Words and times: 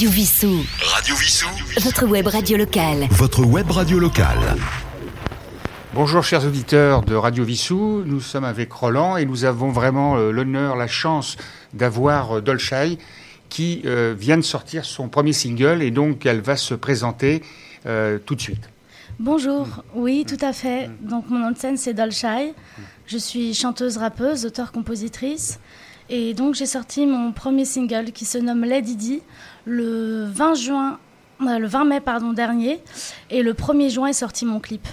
Radio 0.00 0.12
Vissou. 0.12 0.64
Radio 0.80 1.14
Vissou. 1.14 1.46
Votre 1.82 2.06
web 2.06 2.26
radio 2.26 2.56
locale. 2.56 3.06
Votre 3.10 3.44
web 3.44 3.70
radio 3.70 3.98
locale. 3.98 4.56
Bonjour 5.92 6.24
chers 6.24 6.46
auditeurs 6.46 7.02
de 7.02 7.14
Radio 7.14 7.44
Vissou, 7.44 8.02
nous 8.06 8.20
sommes 8.22 8.46
avec 8.46 8.72
Roland 8.72 9.18
et 9.18 9.26
nous 9.26 9.44
avons 9.44 9.68
vraiment 9.68 10.16
euh, 10.16 10.30
l'honneur, 10.30 10.76
la 10.76 10.86
chance 10.86 11.36
d'avoir 11.74 12.38
euh, 12.38 12.40
Dolchai 12.40 12.96
qui 13.50 13.82
euh, 13.84 14.14
vient 14.18 14.38
de 14.38 14.42
sortir 14.42 14.86
son 14.86 15.10
premier 15.10 15.34
single 15.34 15.82
et 15.82 15.90
donc 15.90 16.24
elle 16.24 16.40
va 16.40 16.56
se 16.56 16.72
présenter 16.72 17.42
tout 18.24 18.34
de 18.34 18.40
suite. 18.40 18.70
Bonjour, 19.18 19.68
oui, 19.94 20.24
tout 20.26 20.42
à 20.42 20.54
fait. 20.54 20.88
Donc 21.02 21.28
mon 21.28 21.40
nom 21.40 21.50
de 21.50 21.58
scène 21.58 21.76
c'est 21.76 21.92
Dolchai. 21.92 22.54
Je 23.06 23.18
suis 23.18 23.52
chanteuse, 23.52 23.98
rappeuse, 23.98 24.46
auteure-compositrice. 24.46 25.60
Et 26.08 26.32
donc 26.32 26.54
j'ai 26.54 26.66
sorti 26.66 27.06
mon 27.06 27.32
premier 27.32 27.66
single 27.66 28.12
qui 28.12 28.24
se 28.24 28.38
nomme 28.38 28.64
Lady 28.64 28.96
Di 28.96 29.22
le 29.64 30.24
20 30.26 30.54
juin, 30.54 30.98
euh, 31.42 31.58
le 31.58 31.66
20 31.66 31.84
mai 31.84 32.00
pardon 32.00 32.32
dernier. 32.32 32.80
Et 33.30 33.42
le 33.42 33.52
1er 33.54 33.90
juin 33.90 34.06
est 34.08 34.12
sorti 34.12 34.44
mon 34.44 34.60
clip. 34.60 34.86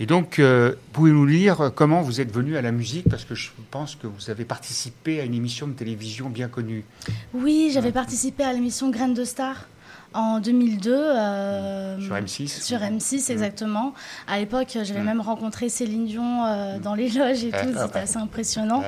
Et 0.00 0.06
donc, 0.06 0.40
euh, 0.40 0.74
pouvez-nous 0.92 1.24
lire 1.24 1.70
comment 1.74 2.02
vous 2.02 2.20
êtes 2.20 2.32
venu 2.32 2.56
à 2.56 2.62
la 2.62 2.72
musique? 2.72 3.08
Parce 3.08 3.24
que 3.24 3.36
je 3.36 3.50
pense 3.70 3.94
que 3.94 4.08
vous 4.08 4.28
avez 4.28 4.44
participé 4.44 5.20
à 5.20 5.24
une 5.24 5.34
émission 5.34 5.68
de 5.68 5.72
télévision 5.72 6.28
bien 6.28 6.48
connue. 6.48 6.84
Oui, 7.32 7.70
j'avais 7.72 7.92
participé 7.92 8.42
à 8.42 8.52
l'émission 8.52 8.90
Graines 8.90 9.14
de 9.14 9.24
Star 9.24 9.68
en 10.12 10.40
2002. 10.40 10.92
euh, 10.92 12.00
Sur 12.00 12.16
M6 12.16 12.48
Sur 12.60 12.78
M6, 12.80 13.30
exactement. 13.30 13.94
À 14.26 14.40
l'époque, 14.40 14.70
j'avais 14.82 15.00
Mm. 15.00 15.04
même 15.04 15.20
rencontré 15.20 15.68
Céline 15.68 16.06
Dion 16.06 16.44
euh, 16.44 16.80
dans 16.80 16.96
les 16.96 17.08
loges 17.10 17.44
et 17.44 17.50
Ah, 17.52 17.62
tout. 17.64 17.70
ah, 17.76 17.82
C'était 17.86 17.98
ah. 18.00 18.02
assez 18.02 18.16
impressionnant. 18.16 18.82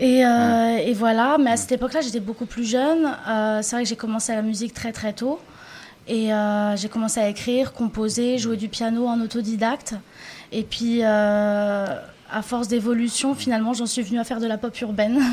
Euh, 0.00 0.76
et, 0.76 0.92
voilà, 0.92 1.38
mais 1.38 1.50
à 1.50 1.56
cette 1.56 1.72
époque-là, 1.72 2.00
j'étais 2.00 2.20
beaucoup 2.20 2.46
plus 2.46 2.68
jeune. 2.68 3.10
Euh, 3.28 3.60
c'est 3.62 3.76
vrai 3.76 3.82
que 3.84 3.88
j'ai 3.88 3.96
commencé 3.96 4.34
la 4.34 4.42
musique 4.42 4.74
très 4.74 4.92
très 4.92 5.12
tôt. 5.12 5.40
Et 6.08 6.32
euh, 6.32 6.76
j'ai 6.76 6.88
commencé 6.88 7.18
à 7.20 7.28
écrire, 7.28 7.72
composer, 7.72 8.38
jouer 8.38 8.56
du 8.56 8.68
piano 8.68 9.06
en 9.06 9.20
autodidacte. 9.20 9.94
Et 10.52 10.62
puis, 10.62 11.02
à 11.02 12.42
force 12.42 12.68
d'évolution, 12.68 13.34
finalement, 13.34 13.72
j'en 13.72 13.86
suis 13.86 14.02
venue 14.02 14.20
à 14.20 14.24
faire 14.24 14.40
de 14.40 14.46
la 14.46 14.58
pop 14.58 14.78
urbaine. 14.80 15.20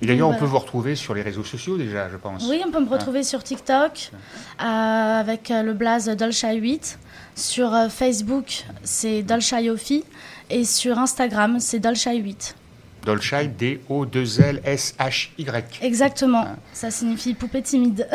Et 0.00 0.06
d'ailleurs, 0.06 0.28
on 0.28 0.34
peut 0.34 0.44
vous 0.44 0.60
retrouver 0.60 0.94
sur 0.94 1.12
les 1.12 1.22
réseaux 1.22 1.42
sociaux 1.42 1.76
déjà, 1.76 2.08
je 2.08 2.16
pense. 2.16 2.46
Oui, 2.48 2.62
on 2.64 2.70
peut 2.70 2.78
me 2.78 2.86
hein. 2.86 2.88
retrouver 2.92 3.24
sur 3.24 3.42
TikTok 3.42 4.12
avec 4.58 5.48
le 5.48 5.72
blaze 5.72 6.08
Dolcha8. 6.08 6.96
Sur 7.34 7.76
Facebook, 7.90 8.64
c'est 8.84 9.22
Dolchayofi. 9.22 10.04
Et 10.50 10.64
sur 10.64 11.00
Instagram, 11.00 11.58
c'est 11.58 11.80
Dolcha8. 11.80 12.54
Dolshy, 13.04 13.48
D-O-2-L-S-H-Y. 13.48 15.80
Exactement, 15.82 16.42
hein. 16.42 16.56
ça 16.72 16.90
signifie 16.90 17.34
poupée 17.34 17.62
timide. 17.62 18.08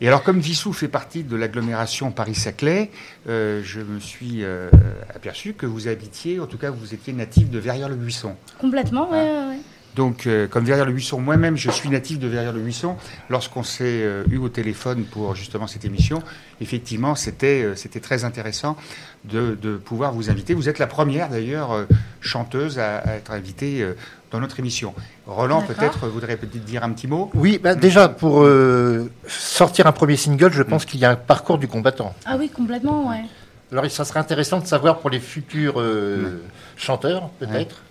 Et 0.00 0.08
alors, 0.08 0.22
comme 0.22 0.40
Vissou 0.40 0.72
fait 0.72 0.88
partie 0.88 1.24
de 1.24 1.36
l'agglomération 1.36 2.10
Paris-Saclay, 2.10 2.90
euh, 3.28 3.60
je 3.64 3.80
me 3.80 4.00
suis 4.00 4.44
euh, 4.44 4.70
aperçu 5.14 5.54
que 5.54 5.66
vous 5.66 5.88
habitiez, 5.88 6.40
en 6.40 6.46
tout 6.46 6.58
cas, 6.58 6.70
vous 6.70 6.94
étiez 6.94 7.12
natif 7.12 7.50
de 7.50 7.58
Verrières-le-Buisson. 7.58 8.34
Complètement, 8.58 9.08
oui. 9.10 9.18
Hein. 9.18 9.56
Donc, 9.94 10.26
euh, 10.26 10.48
comme 10.48 10.64
Verrières-le-Buisson, 10.64 11.20
moi-même, 11.20 11.56
je 11.56 11.70
suis 11.70 11.90
natif 11.90 12.18
de 12.18 12.26
Verrières-le-Buisson. 12.26 12.96
Lorsqu'on 13.28 13.62
s'est 13.62 13.84
euh, 14.02 14.24
eu 14.30 14.38
au 14.38 14.48
téléphone 14.48 15.04
pour 15.04 15.34
justement 15.34 15.66
cette 15.66 15.84
émission, 15.84 16.22
effectivement, 16.62 17.14
c'était 17.14 17.62
euh, 17.62 17.76
c'était 17.76 18.00
très 18.00 18.24
intéressant 18.24 18.76
de, 19.24 19.54
de 19.60 19.76
pouvoir 19.76 20.12
vous 20.12 20.30
inviter. 20.30 20.54
Vous 20.54 20.68
êtes 20.68 20.78
la 20.78 20.86
première, 20.86 21.28
d'ailleurs, 21.28 21.72
euh, 21.72 21.84
chanteuse 22.20 22.78
à, 22.78 22.98
à 22.98 23.14
être 23.16 23.32
invitée 23.32 23.82
euh, 23.82 23.92
dans 24.30 24.40
notre 24.40 24.58
émission. 24.58 24.94
Roland, 25.26 25.60
peut-être, 25.60 26.08
voudrait 26.08 26.38
peut-être 26.38 26.64
dire 26.64 26.82
un 26.84 26.90
petit 26.92 27.06
mot? 27.06 27.30
Oui, 27.34 27.60
bah, 27.62 27.74
déjà, 27.74 28.08
pour 28.08 28.42
euh, 28.42 29.10
sortir 29.28 29.86
un 29.86 29.92
premier 29.92 30.16
single, 30.16 30.52
je 30.52 30.62
pense 30.62 30.86
qu'il 30.86 31.00
y 31.00 31.04
a 31.04 31.10
un 31.10 31.16
parcours 31.16 31.58
du 31.58 31.68
combattant. 31.68 32.14
Ah 32.24 32.36
oui, 32.38 32.48
complètement, 32.48 33.10
ouais. 33.10 33.24
Alors, 33.70 33.90
ça 33.90 34.06
serait 34.06 34.20
intéressant 34.20 34.58
de 34.58 34.66
savoir 34.66 35.00
pour 35.00 35.10
les 35.10 35.20
futurs 35.20 35.78
euh, 35.78 36.40
chanteurs, 36.76 37.28
peut-être, 37.38 37.82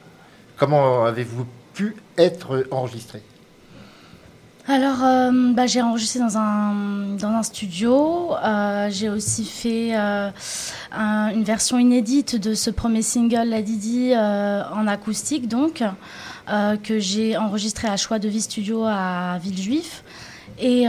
comment 0.58 1.06
avez-vous 1.06 1.46
pu 1.74 1.96
être 2.18 2.66
enregistré 2.72 3.22
Alors, 4.68 5.04
euh, 5.04 5.54
bah, 5.54 5.66
j'ai 5.68 5.82
enregistré 5.82 6.20
dans 6.20 6.38
un, 6.38 6.74
studio. 7.44 8.34
Euh, 8.36 8.90
j'ai 8.92 9.10
aussi 9.10 9.46
fait 9.46 9.96
euh, 9.96 10.30
un- 10.92 11.30
une 11.34 11.44
version 11.44 11.78
inédite 11.80 12.36
de 12.36 12.54
ce 12.54 12.70
premier 12.70 13.02
single, 13.02 13.48
La 13.50 13.62
Didi, 13.62 14.14
en 14.16 14.88
acoustique, 14.88 15.48
donc, 15.48 15.84
que 16.84 17.00
j'ai 17.00 17.38
enregistré 17.38 17.88
à 17.88 17.96
Choix 17.98 18.20
de 18.20 18.28
Vie 18.30 18.42
Studio 18.42 18.84
à 18.86 19.38
Villejuif. 19.42 20.04
Et 20.60 20.86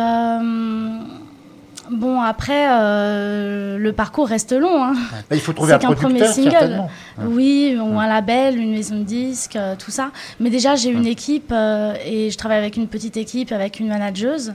bon, 1.91 2.21
après, 2.21 2.67
euh, 2.71 3.79
le 3.79 3.93
parcours 3.93 4.29
reste 4.29 4.53
long. 4.53 4.83
Hein. 4.85 4.95
Bah, 5.13 5.37
Il 5.37 5.41
faut 5.41 5.53
trouver 5.53 5.75
un 5.75 5.79
qu'un 5.79 5.93
premier 5.93 6.27
single. 6.27 6.83
Oui, 7.25 7.77
ou 7.81 7.99
un 7.99 8.07
label, 8.07 8.59
une 8.59 8.73
maison 8.73 8.99
de 8.99 9.05
disques, 9.05 9.57
euh, 9.57 9.75
tout 9.79 9.91
ça. 9.91 10.11
Mais 10.41 10.51
déjà, 10.51 10.75
j'ai 10.75 10.91
une 10.91 11.07
équipe 11.07 11.51
euh, 11.53 11.95
et 12.07 12.31
je 12.31 12.37
travaille 12.39 12.59
avec 12.59 12.77
une 12.77 12.89
petite 12.89 13.17
équipe, 13.17 13.53
avec 13.53 13.81
une 13.81 13.89
manageuse 13.89 14.55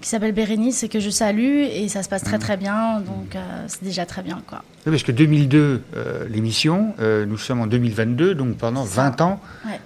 qui 0.00 0.08
s'appelle 0.08 0.32
Bérénice 0.32 0.82
et 0.82 0.88
que 0.88 1.00
je 1.00 1.10
salue 1.10 1.62
et 1.70 1.88
ça 1.88 2.02
se 2.02 2.08
passe 2.08 2.22
très 2.22 2.38
très 2.38 2.56
bien. 2.56 3.00
Donc, 3.00 3.36
c'est 3.66 3.82
déjà 3.82 4.06
très 4.06 4.22
bien, 4.22 4.40
quoi. 4.46 4.62
Oui, 4.86 4.92
parce 4.92 5.02
que 5.02 5.12
2002, 5.12 5.82
euh, 5.96 6.24
l'émission, 6.30 6.94
nous 6.98 7.36
sommes 7.38 7.60
en 7.60 7.66
2022, 7.66 8.34
donc 8.34 8.56
pendant 8.56 8.84
C'est 8.84 8.94
ça. 8.96 9.02
20 9.02 9.20
ans. 9.20 9.40
Ouais, 9.66 9.80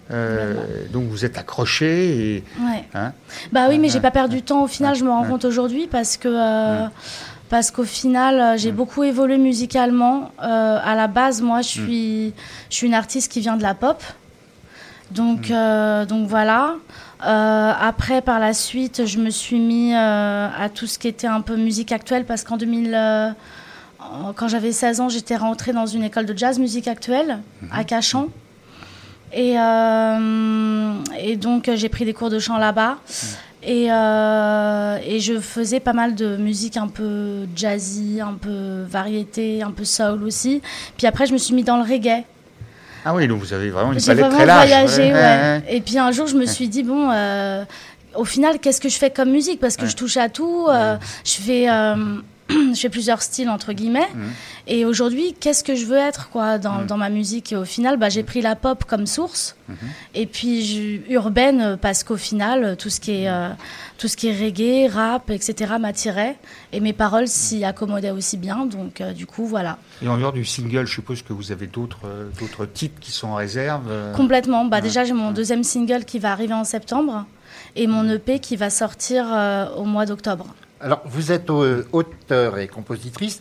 donc 0.92 1.04
vous 1.08 1.24
êtes 1.24 1.38
accroché 1.38 2.36
et. 2.36 2.44
ouais. 2.60 2.84
Hein 2.94 3.12
Bah 3.52 3.66
oui, 3.68 3.78
mais 3.78 3.88
j'ai 3.88 4.00
pas 4.00 4.10
perdu 4.10 4.36
de 4.36 4.44
temps. 4.44 4.62
Au 4.62 4.68
final, 4.68 4.94
je 4.94 5.04
me 5.04 5.10
rends 5.10 5.24
compte 5.24 5.44
aujourd'hui 5.44 5.88
parce 5.90 6.16
que. 6.16 6.81
Euh, 6.84 6.88
Parce 7.48 7.70
qu'au 7.70 7.84
final, 7.84 8.40
euh, 8.40 8.56
j'ai 8.56 8.72
beaucoup 8.72 9.02
évolué 9.04 9.36
musicalement. 9.38 10.30
Euh, 10.42 10.78
à 10.82 10.94
la 10.94 11.06
base, 11.06 11.42
moi, 11.42 11.60
je 11.62 11.68
suis, 11.68 12.32
je 12.70 12.76
suis 12.76 12.86
une 12.86 12.94
artiste 12.94 13.30
qui 13.30 13.40
vient 13.40 13.56
de 13.56 13.62
la 13.62 13.74
pop. 13.74 14.02
Donc, 15.10 15.50
euh, 15.50 16.06
donc 16.06 16.26
voilà. 16.28 16.76
Euh, 17.26 17.72
après, 17.80 18.22
par 18.22 18.38
la 18.40 18.54
suite, 18.54 19.04
je 19.06 19.18
me 19.18 19.28
suis 19.30 19.58
mis 19.60 19.94
euh, 19.94 20.48
à 20.58 20.68
tout 20.70 20.86
ce 20.86 20.98
qui 20.98 21.06
était 21.08 21.26
un 21.26 21.40
peu 21.42 21.56
musique 21.56 21.92
actuelle 21.92 22.24
parce 22.24 22.42
qu'en 22.42 22.56
2000, 22.56 22.94
euh, 22.94 23.28
en- 24.00 24.32
quand 24.32 24.48
j'avais 24.48 24.72
16 24.72 25.00
ans, 25.00 25.08
j'étais 25.10 25.36
rentrée 25.36 25.72
dans 25.72 25.86
une 25.86 26.02
école 26.02 26.24
de 26.26 26.36
jazz 26.36 26.58
musique 26.58 26.88
actuelle 26.88 27.38
à 27.70 27.84
Cachan. 27.84 28.28
Et, 29.34 29.54
et 31.18 31.36
donc, 31.36 31.70
j'ai 31.74 31.88
pris 31.88 32.04
des 32.04 32.12
cours 32.14 32.28
de 32.30 32.38
chant 32.38 32.58
là-bas. 32.58 32.96
Et, 33.64 33.92
euh, 33.92 34.98
et 35.06 35.20
je 35.20 35.38
faisais 35.38 35.78
pas 35.78 35.92
mal 35.92 36.14
de 36.16 36.36
musique 36.36 36.76
un 36.76 36.88
peu 36.88 37.46
jazzy, 37.54 38.20
un 38.20 38.34
peu 38.34 38.82
variété, 38.88 39.62
un 39.62 39.70
peu 39.70 39.84
soul 39.84 40.24
aussi. 40.24 40.60
Puis 40.96 41.06
après, 41.06 41.26
je 41.26 41.32
me 41.32 41.38
suis 41.38 41.54
mis 41.54 41.62
dans 41.62 41.76
le 41.76 41.84
reggae. 41.84 42.24
Ah 43.04 43.14
oui, 43.14 43.26
donc 43.28 43.38
vous 43.40 43.52
avez 43.52 43.70
vraiment 43.70 43.92
une 43.92 44.00
palette 44.00 44.18
vraiment 44.24 44.36
très 44.36 44.46
large. 44.46 44.68
voyagé, 44.68 45.02
Ouais, 45.02 45.08
ouais. 45.08 45.12
ouais, 45.12 45.20
ouais. 45.20 45.62
Et 45.68 45.80
puis 45.80 45.98
un 45.98 46.10
jour, 46.12 46.26
je 46.26 46.36
me 46.36 46.46
suis 46.46 46.68
dit, 46.68 46.82
bon, 46.82 47.10
euh, 47.10 47.64
au 48.16 48.24
final, 48.24 48.58
qu'est-ce 48.58 48.80
que 48.80 48.88
je 48.88 48.96
fais 48.98 49.10
comme 49.10 49.30
musique? 49.30 49.60
Parce 49.60 49.76
que 49.76 49.82
Ouais. 49.82 49.88
je 49.90 49.96
touche 49.96 50.16
à 50.16 50.28
tout. 50.28 50.66
euh, 50.68 50.96
je, 51.24 51.32
fais, 51.32 51.66
je 52.74 52.80
fais 52.80 52.88
plusieurs 52.88 53.22
styles, 53.22 53.48
entre 53.48 53.72
guillemets. 53.72 54.08
Mhm. 54.14 54.30
Et 54.68 54.84
aujourd'hui, 54.84 55.34
qu'est-ce 55.38 55.64
que 55.64 55.74
je 55.74 55.86
veux 55.86 55.96
être 55.96 56.28
quoi, 56.30 56.58
dans, 56.58 56.78
Mhm. 56.80 56.86
dans 56.86 56.96
ma 56.96 57.10
musique? 57.10 57.52
Et 57.52 57.56
au 57.56 57.64
final, 57.64 57.96
bah, 57.96 58.08
j'ai 58.08 58.22
pris 58.22 58.40
la 58.42 58.54
pop 58.56 58.84
comme 58.84 59.06
source. 59.06 59.56
Mhm. 59.68 59.76
Et 60.14 60.26
puis 60.26 61.02
urbaine, 61.08 61.76
parce 61.80 62.04
qu'au 62.04 62.16
final, 62.16 62.76
tout 62.78 62.90
ce 62.90 63.00
qui 63.00 63.12
est, 63.12 63.28
euh, 63.28 63.48
tout 63.98 64.08
ce 64.08 64.16
qui 64.16 64.28
est 64.28 64.36
reggae, 64.38 64.90
rap, 64.92 65.30
etc. 65.30 65.74
m'attirait. 65.80 66.36
Et 66.72 66.80
mes 66.80 66.92
paroles 66.92 67.28
s'y 67.28 67.64
accommodaient 67.64 68.10
aussi 68.10 68.36
bien. 68.36 68.66
Donc, 68.66 69.00
euh, 69.00 69.12
du 69.12 69.26
coup, 69.26 69.46
voilà. 69.46 69.78
Et 70.02 70.08
en 70.08 70.18
dehors 70.18 70.32
du 70.32 70.44
single, 70.44 70.86
je 70.86 70.92
suppose 70.92 71.22
que 71.22 71.32
vous 71.32 71.52
avez 71.52 71.66
d'autres 71.66 72.00
euh, 72.06 72.28
d'autres 72.40 72.66
titres 72.66 72.98
qui 73.00 73.12
sont 73.12 73.28
en 73.28 73.34
réserve. 73.36 73.84
euh, 73.90 74.12
Complètement. 74.14 74.64
Bah. 74.64 74.80
Déjà, 74.80 75.04
j'ai 75.04 75.12
mon 75.12 75.30
deuxième 75.30 75.64
single 75.64 76.04
qui 76.04 76.18
va 76.18 76.32
arriver 76.32 76.54
en 76.54 76.64
septembre 76.64 77.24
et 77.76 77.86
mon 77.86 78.08
EP 78.10 78.38
qui 78.38 78.56
va 78.56 78.68
sortir 78.70 79.26
au 79.76 79.84
mois 79.84 80.04
d'octobre. 80.06 80.46
Alors, 80.82 81.00
vous 81.04 81.32
êtes 81.32 81.48
euh, 81.48 81.86
auteur 81.92 82.58
et 82.58 82.68
compositrice. 82.68 83.40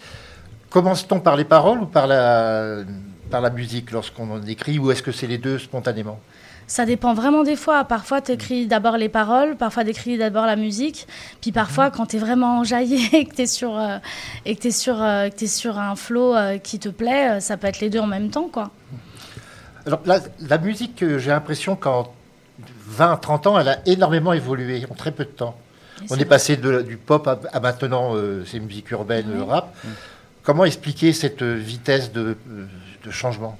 Commence-t-on 0.69 1.19
par 1.19 1.35
les 1.35 1.43
paroles 1.43 1.79
ou 1.79 1.85
par 1.85 2.07
la, 2.07 2.83
par 3.29 3.41
la 3.41 3.49
musique 3.49 3.91
lorsqu'on 3.91 4.29
en 4.31 4.41
écrit, 4.43 4.77
ou 4.77 4.91
est-ce 4.91 5.01
que 5.01 5.11
c'est 5.11 5.27
les 5.27 5.37
deux 5.39 5.57
spontanément? 5.57 6.19
Ça 6.67 6.85
dépend 6.85 7.13
vraiment 7.13 7.43
des 7.43 7.57
fois. 7.57 7.83
Parfois, 7.83 8.21
tu 8.21 8.31
écris 8.31 8.65
d'abord 8.65 8.95
les 8.95 9.09
paroles, 9.09 9.57
parfois, 9.57 9.83
tu 9.83 9.89
écris 9.89 10.17
d'abord 10.17 10.45
la 10.45 10.55
musique. 10.55 11.05
Puis 11.41 11.51
parfois, 11.51 11.91
quand 11.91 12.05
tu 12.05 12.15
es 12.15 12.19
vraiment 12.19 12.59
enjaillé 12.59 12.99
et 13.13 13.25
que 13.25 13.35
tu 13.35 13.41
es 13.41 13.45
sur, 13.45 13.77
euh, 13.77 13.97
et 14.45 14.55
que 14.55 14.61
t'es 14.61 14.71
sur, 14.71 15.01
euh, 15.01 15.27
que 15.27 15.35
t'es 15.35 15.47
sur 15.47 15.79
un 15.79 15.97
flow 15.97 16.33
euh, 16.33 16.57
qui 16.59 16.79
te 16.79 16.87
plaît, 16.87 17.41
ça 17.41 17.57
peut 17.57 17.67
être 17.67 17.81
les 17.81 17.89
deux 17.89 17.99
en 17.99 18.07
même 18.07 18.29
temps. 18.29 18.47
quoi. 18.49 18.71
Alors, 19.85 19.99
la, 20.05 20.19
la 20.47 20.57
musique, 20.59 21.03
j'ai 21.17 21.31
l'impression 21.31 21.75
qu'en 21.75 22.13
20, 22.87 23.17
30 23.17 23.47
ans, 23.47 23.59
elle 23.59 23.67
a 23.67 23.79
énormément 23.85 24.31
évolué 24.31 24.85
en 24.89 24.93
très 24.93 25.11
peu 25.11 25.25
de 25.25 25.29
temps. 25.29 25.57
On 26.09 26.17
est 26.17 26.25
passé 26.25 26.57
de- 26.57 26.81
du 26.81 26.97
pop 26.97 27.27
à, 27.27 27.39
à 27.53 27.59
maintenant 27.59 28.15
euh, 28.15 28.43
ces 28.45 28.59
musiques 28.59 28.89
urbaines, 28.91 29.27
Oui. 29.33 29.39
euh, 29.41 29.43
rap. 29.45 29.75
Comment 30.43 30.65
expliquer 30.65 31.13
cette 31.13 31.41
euh, 31.43 31.55
vitesse 31.55 32.11
de, 32.11 32.35
euh, 32.49 32.65
de 33.05 33.11
changement? 33.11 33.57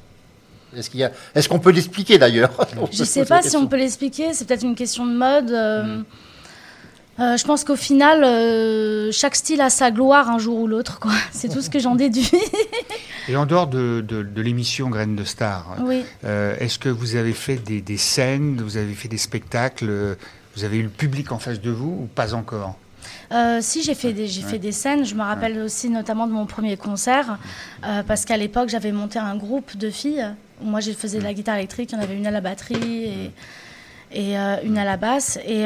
Est-ce 0.76 0.90
qu'il 0.90 1.02
y 1.02 1.04
a- 1.04 1.12
est-ce 1.36 1.48
qu'on 1.50 1.60
peut 1.60 1.72
l'expliquer 1.72 2.18
d'ailleurs? 2.18 2.52
Je 2.92 2.98
se 2.98 3.06
sais 3.06 3.26
pas 3.26 3.38
si 3.38 3.44
question. 3.44 3.60
on 3.62 3.68
peut 3.68 3.78
l'expliquer, 3.78 4.34
c'est 4.34 4.46
peut-être 4.48 4.64
une 4.64 4.76
question 4.76 5.06
de 5.06 5.14
mode. 5.14 5.52
euh, 5.52 6.02
Euh, 7.20 7.36
je 7.38 7.44
pense 7.44 7.66
qu'au 7.66 7.76
final, 7.76 8.24
euh, 8.24 9.12
chaque 9.12 9.36
style 9.36 9.60
a 9.62 9.70
sa 9.70 9.92
gloire 9.92 10.30
un 10.30 10.40
jour 10.40 10.58
ou 10.62 10.66
l'autre. 10.66 10.98
quoi. 11.00 11.12
C'est 11.32 11.50
tout 11.50 11.62
ce 11.62 11.70
que 11.70 11.78
j'en 11.78 11.94
déduis. 11.96 12.32
Et 13.28 13.36
en 13.36 13.46
dehors 13.46 13.68
de, 13.68 14.02
de- 14.02 14.24
de 14.24 14.42
l'émission 14.42 14.90
Graines 14.90 15.18
de 15.18 15.26
Star, 15.26 15.76
oui. 15.84 16.04
euh, 16.24 16.56
est-ce 16.60 16.80
que 16.80 16.88
vous 16.90 17.16
avez 17.18 17.34
fait 17.34 17.58
des, 17.58 17.82
des 17.82 17.98
scènes, 17.98 18.60
vous 18.62 18.78
avez 18.78 18.94
fait 18.94 19.10
des 19.10 19.18
spectacles, 19.20 19.90
euh, 19.90 20.16
vous 20.56 20.64
avez 20.64 20.78
eu 20.78 20.84
le 20.84 20.90
public 20.90 21.32
en 21.32 21.40
face 21.40 21.62
de 21.62 21.72
vous 21.72 21.98
ou 22.04 22.08
pas 22.14 22.34
encore 22.34 22.78
Euh, 23.32 23.60
si 23.62 23.82
j'ai 23.82 23.96
fait 23.96 24.14
des 24.14 24.28
j'ai 24.28 24.42
fait 24.42 24.60
des 24.60 24.72
scènes, 24.72 25.06
je 25.06 25.16
me 25.16 25.24
rappelle 25.24 25.58
aussi 25.60 25.90
notamment 25.90 26.28
de 26.28 26.34
mon 26.34 26.46
premier 26.46 26.78
concert 26.78 27.38
euh, 27.86 28.04
parce 28.04 28.26
qu'à 28.26 28.38
l'époque 28.38 28.70
j'avais 28.70 28.92
monté 28.92 29.20
un 29.20 29.36
groupe 29.36 29.78
de 29.78 29.90
filles. 29.90 30.26
Moi 30.62 30.82
je 30.82 30.92
faisais 30.92 31.20
de 31.20 31.24
la 31.24 31.34
guitare 31.34 31.56
électrique, 31.56 31.92
il 31.92 31.96
y 31.96 31.98
en 32.00 32.04
avait 32.04 32.16
une 32.16 32.28
à 32.28 32.32
la 32.32 32.42
batterie 32.42 33.06
et, 33.06 33.32
et 34.14 34.38
euh, 34.38 34.58
une 34.64 34.78
à 34.78 34.84
la 34.86 34.98
basse. 34.98 35.40
Et, 35.48 35.62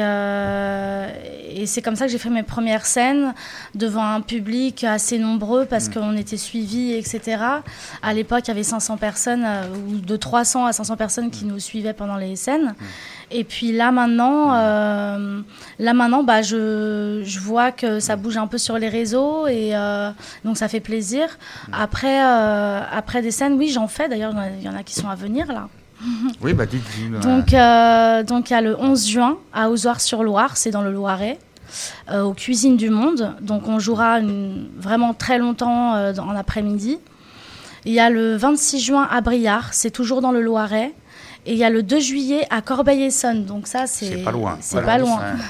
et 1.60 1.66
c'est 1.66 1.82
comme 1.82 1.96
ça 1.96 2.06
que 2.06 2.12
j'ai 2.12 2.18
fait 2.18 2.30
mes 2.30 2.44
premières 2.44 2.86
scènes 2.86 3.34
devant 3.74 4.06
un 4.06 4.20
public 4.20 4.84
assez 4.84 5.18
nombreux 5.18 5.66
parce 5.66 5.88
qu'on 5.88 6.16
était 6.16 6.36
suivis 6.38 6.92
etc. 6.92 7.20
À 8.02 8.14
l'époque 8.14 8.44
il 8.44 8.48
y 8.48 8.50
avait 8.52 8.62
500 8.62 8.96
personnes 8.96 9.46
ou 9.88 9.96
de 9.98 10.16
300 10.16 10.66
à 10.66 10.72
500 10.72 10.96
personnes 10.96 11.30
qui 11.30 11.44
nous 11.44 11.58
suivaient 11.58 11.92
pendant 11.94 12.16
les 12.16 12.36
scènes. 12.36 12.74
Et 13.32 13.42
puis 13.42 13.72
là 13.72 13.90
maintenant, 13.90 14.54
euh, 14.54 15.40
là 15.80 15.94
maintenant, 15.94 16.22
bah 16.22 16.42
je, 16.42 17.22
je 17.24 17.40
vois 17.40 17.72
que 17.72 17.98
ça 17.98 18.14
bouge 18.14 18.36
un 18.36 18.46
peu 18.46 18.56
sur 18.58 18.78
les 18.78 18.88
réseaux 18.88 19.48
et 19.48 19.74
euh, 19.74 20.10
donc 20.44 20.56
ça 20.56 20.68
fait 20.68 20.78
plaisir. 20.80 21.26
Après, 21.72 22.24
euh, 22.24 22.80
après 22.92 23.22
des 23.22 23.32
scènes, 23.32 23.54
oui, 23.54 23.68
j'en 23.68 23.88
fais. 23.88 24.08
D'ailleurs, 24.08 24.32
il 24.58 24.64
y 24.64 24.68
en 24.68 24.76
a- 24.76 24.84
qui 24.84 24.94
sont 24.94 25.08
à 25.08 25.16
venir 25.16 25.46
là. 25.52 25.68
Oui, 26.40 26.52
bah 26.54 26.66
dites 26.66 26.82
Donc, 27.20 27.46
donc 28.26 28.50
il 28.50 28.52
y 28.52 28.56
a 28.56 28.60
le 28.60 28.76
11 28.78 29.08
juin 29.08 29.38
à 29.52 29.70
Ozoir-sur-Loire, 29.70 30.56
c'est 30.56 30.70
dans 30.70 30.82
le 30.82 30.92
Loiret, 30.92 31.38
aux 32.14 32.32
Cuisines 32.34 32.76
du 32.76 32.90
Monde. 32.90 33.34
Donc 33.40 33.66
on 33.66 33.78
jouera 33.80 34.20
une- 34.20 34.68
vraiment 34.78 35.14
très 35.14 35.38
longtemps 35.38 35.94
en 35.94 36.36
après-midi. 36.36 36.98
Il 37.86 37.92
y 37.92 37.98
a 38.00 38.10
le 38.10 38.36
26 38.36 38.80
juin 38.80 39.08
à 39.10 39.20
Briard, 39.20 39.68
c'est 39.72 39.90
toujours 39.90 40.20
dans 40.20 40.32
le 40.32 40.42
Loiret. 40.42 40.92
Et 41.46 41.52
il 41.52 41.58
y 41.58 41.64
a 41.64 41.70
le 41.70 41.82
2 41.82 42.00
juillet 42.00 42.46
à 42.50 42.60
Corbeil-Essonne. 42.60 43.44
Donc 43.44 43.66
ça, 43.68 43.86
c'est 43.86 44.16
pas 44.18 44.32
loin. 44.32 44.58
C'est 44.60 44.76
Voilà, 44.80 44.86
pas 44.86 44.98
loin. 44.98 45.16
ouais. 45.18 45.42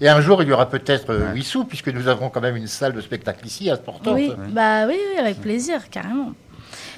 Et 0.00 0.08
un 0.08 0.20
jour, 0.20 0.42
il 0.42 0.48
y 0.48 0.52
aura 0.52 0.68
peut-être 0.68 1.10
euh, 1.10 1.32
Ouais. 1.34 1.40
sous, 1.40 1.64
puisque 1.64 1.88
nous 1.88 2.06
avons 2.06 2.28
quand 2.28 2.40
même 2.40 2.54
une 2.56 2.66
salle 2.68 2.92
de 2.92 3.00
spectacle 3.00 3.44
ici 3.46 3.68
à 3.70 3.76
Sportov. 3.76 4.14
Oui, 4.14 4.30
bah 4.50 4.86
oui, 4.86 4.94
oui, 4.96 5.18
avec 5.18 5.40
plaisir, 5.40 5.88
carrément. 5.90 6.32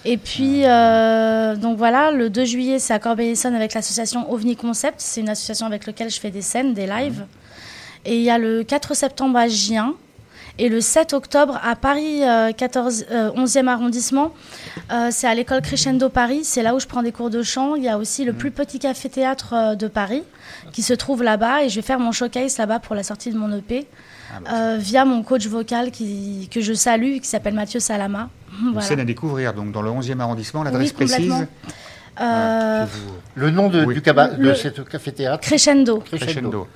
Et 0.04 0.16
puis, 0.16 0.62
euh, 0.64 1.56
donc 1.56 1.78
voilà, 1.78 2.10
le 2.10 2.28
2 2.28 2.44
juillet, 2.44 2.78
c'est 2.78 2.92
à 2.92 2.98
Corbeil-Essonne 2.98 3.54
avec 3.54 3.72
l'association 3.74 4.30
OVNI 4.32 4.56
Concept. 4.56 4.96
C'est 4.98 5.20
une 5.20 5.28
association 5.28 5.66
avec 5.66 5.86
laquelle 5.86 6.10
je 6.10 6.18
fais 6.20 6.30
des 6.30 6.42
scènes, 6.42 6.74
des 6.74 6.86
lives. 6.86 7.24
Et 8.04 8.16
il 8.16 8.22
y 8.22 8.30
a 8.30 8.38
le 8.38 8.64
4 8.64 8.94
septembre 8.94 9.38
à 9.38 9.46
Gien. 9.48 9.94
Et 10.58 10.68
le 10.68 10.80
7 10.80 11.12
octobre 11.14 11.58
à 11.64 11.74
Paris, 11.76 12.22
euh, 12.22 12.52
14, 12.52 13.06
euh, 13.10 13.30
11e 13.36 13.66
arrondissement, 13.68 14.32
euh, 14.92 15.08
c'est 15.10 15.26
à 15.26 15.34
l'école 15.34 15.62
Crescendo 15.62 16.08
Paris. 16.10 16.40
C'est 16.44 16.62
là 16.62 16.74
où 16.74 16.80
je 16.80 16.86
prends 16.86 17.02
des 17.02 17.12
cours 17.12 17.30
de 17.30 17.42
chant. 17.42 17.76
Il 17.76 17.82
y 17.84 17.88
a 17.88 17.96
aussi 17.96 18.24
le 18.24 18.32
plus 18.32 18.50
petit 18.50 18.78
café-théâtre 18.78 19.54
euh, 19.54 19.74
de 19.74 19.88
Paris 19.88 20.22
qui 20.72 20.82
se 20.82 20.92
trouve 20.92 21.22
là-bas. 21.22 21.64
Et 21.64 21.68
je 21.70 21.76
vais 21.76 21.82
faire 21.86 21.98
mon 21.98 22.12
showcase 22.12 22.58
là-bas 22.58 22.78
pour 22.80 22.94
la 22.94 23.02
sortie 23.02 23.30
de 23.32 23.38
mon 23.38 23.50
EP 23.56 23.86
euh, 24.52 24.76
via 24.78 25.04
mon 25.04 25.22
coach 25.22 25.46
vocal 25.46 25.90
qui, 25.90 26.48
que 26.52 26.60
je 26.60 26.74
salue, 26.74 27.18
qui 27.20 27.28
s'appelle 27.28 27.54
Mathieu 27.54 27.80
Salama. 27.80 28.28
Une 28.60 28.68
Voilà. 28.72 28.86
scène 28.86 29.00
à 29.00 29.04
découvrir, 29.04 29.54
donc 29.54 29.72
dans 29.72 29.82
le 29.82 29.90
11e 29.90 30.20
arrondissement, 30.20 30.62
l'adresse 30.62 30.90
Oui, 30.98 31.06
précise 31.06 31.46
Euh, 32.20 32.84
vous- 32.90 33.12
Le 33.34 33.50
nom 33.50 33.68
de, 33.70 33.84
Oui. 33.84 33.94
du 33.94 34.02
caba- 34.02 34.28
de 34.28 34.42
Le- 34.42 34.54
cette 34.54 34.86
café-théâtre 34.86 35.40
Crescendo, 35.40 36.00
Crescendo. 36.00 36.68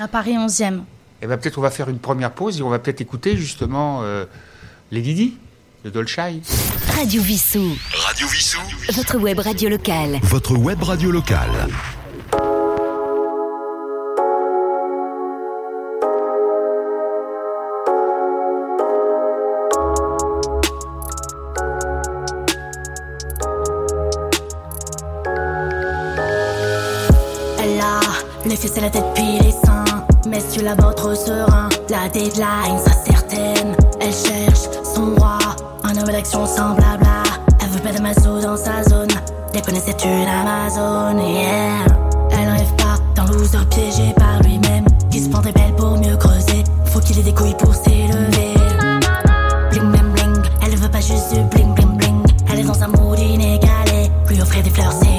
à 0.00 0.06
Paris 0.06 0.36
11e. 0.38 0.84
Et 1.22 1.26
ben 1.26 1.38
peut-être 1.38 1.58
on 1.58 1.62
va 1.62 1.70
faire 1.70 1.88
une 1.88 1.98
première 1.98 2.32
pause 2.32 2.58
et 2.58 2.62
on 2.62 2.68
va 2.68 2.78
peut-être 2.78 3.00
écouter 3.00 3.36
justement 3.36 4.00
euh, 4.02 4.26
les 4.90 5.00
Didi 5.00 5.36
de 5.84 5.90
Dolchai. 5.90 6.40
Radio 6.96 7.22
Vissou. 7.22 7.76
Radio 7.94 8.26
Vissou. 8.28 8.60
Votre 8.92 9.18
web 9.18 9.38
radio 9.38 9.68
locale. 9.68 10.18
Votre 10.22 10.56
web 10.56 10.82
radio 10.82 11.10
locale. 11.10 11.68
La 30.66 30.74
votre 30.74 31.16
serein. 31.16 31.68
La 31.88 32.08
deadline, 32.08 32.78
sa 32.84 32.92
certaine. 32.92 33.76
Elle 34.00 34.12
cherche 34.12 34.68
son 34.82 35.14
roi. 35.14 35.38
Un 35.84 35.96
homme 35.96 36.10
d'action 36.10 36.44
sans 36.44 36.74
blabla. 36.74 37.22
Elle 37.60 37.68
veut 37.68 37.80
pas 37.80 37.92
de 37.92 38.42
dans 38.42 38.56
sa 38.56 38.82
zone. 38.82 39.08
Les 39.54 39.62
connaissait 39.62 39.96
une 40.04 40.28
Amazon, 40.28 41.18
yeah. 41.18 41.84
Elle 42.32 42.48
rêve 42.48 42.74
pas 42.76 42.96
d'un 43.14 43.32
loser 43.32 43.64
piégé 43.70 44.12
par 44.16 44.42
lui-même. 44.42 44.84
Qui 45.10 45.20
se 45.20 45.28
prend 45.28 45.40
des 45.40 45.52
belles 45.52 45.76
pour 45.76 45.96
mieux 45.98 46.16
creuser. 46.16 46.64
Faut 46.86 47.00
qu'il 47.00 47.18
ait 47.20 47.22
des 47.22 47.34
couilles 47.34 47.56
pour 47.56 47.72
s'élever. 47.72 48.54
Bling 49.70 49.90
bling 49.92 50.12
bling, 50.14 50.42
elle 50.62 50.76
veut 50.76 50.88
pas 50.88 51.00
juste 51.00 51.32
du 51.32 51.42
bling 51.42 51.74
bling 51.74 51.96
bling. 51.96 52.22
Elle 52.50 52.60
est 52.60 52.64
dans 52.64 52.82
un 52.82 52.88
mood 52.88 53.18
inégalé. 53.20 54.10
Lui 54.28 54.42
offrir 54.42 54.64
des 54.64 54.70
fleurs, 54.70 54.92
c'est 54.92 55.15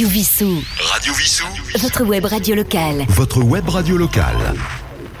Radio 0.00 0.08
Vissou. 0.14 0.62
Radio 0.80 1.12
Vissou. 1.12 1.44
Votre 1.78 2.04
web 2.04 2.24
radio 2.24 2.54
locale. 2.54 3.04
Votre 3.10 3.42
web 3.42 3.68
radio 3.68 3.98
locale. 3.98 4.54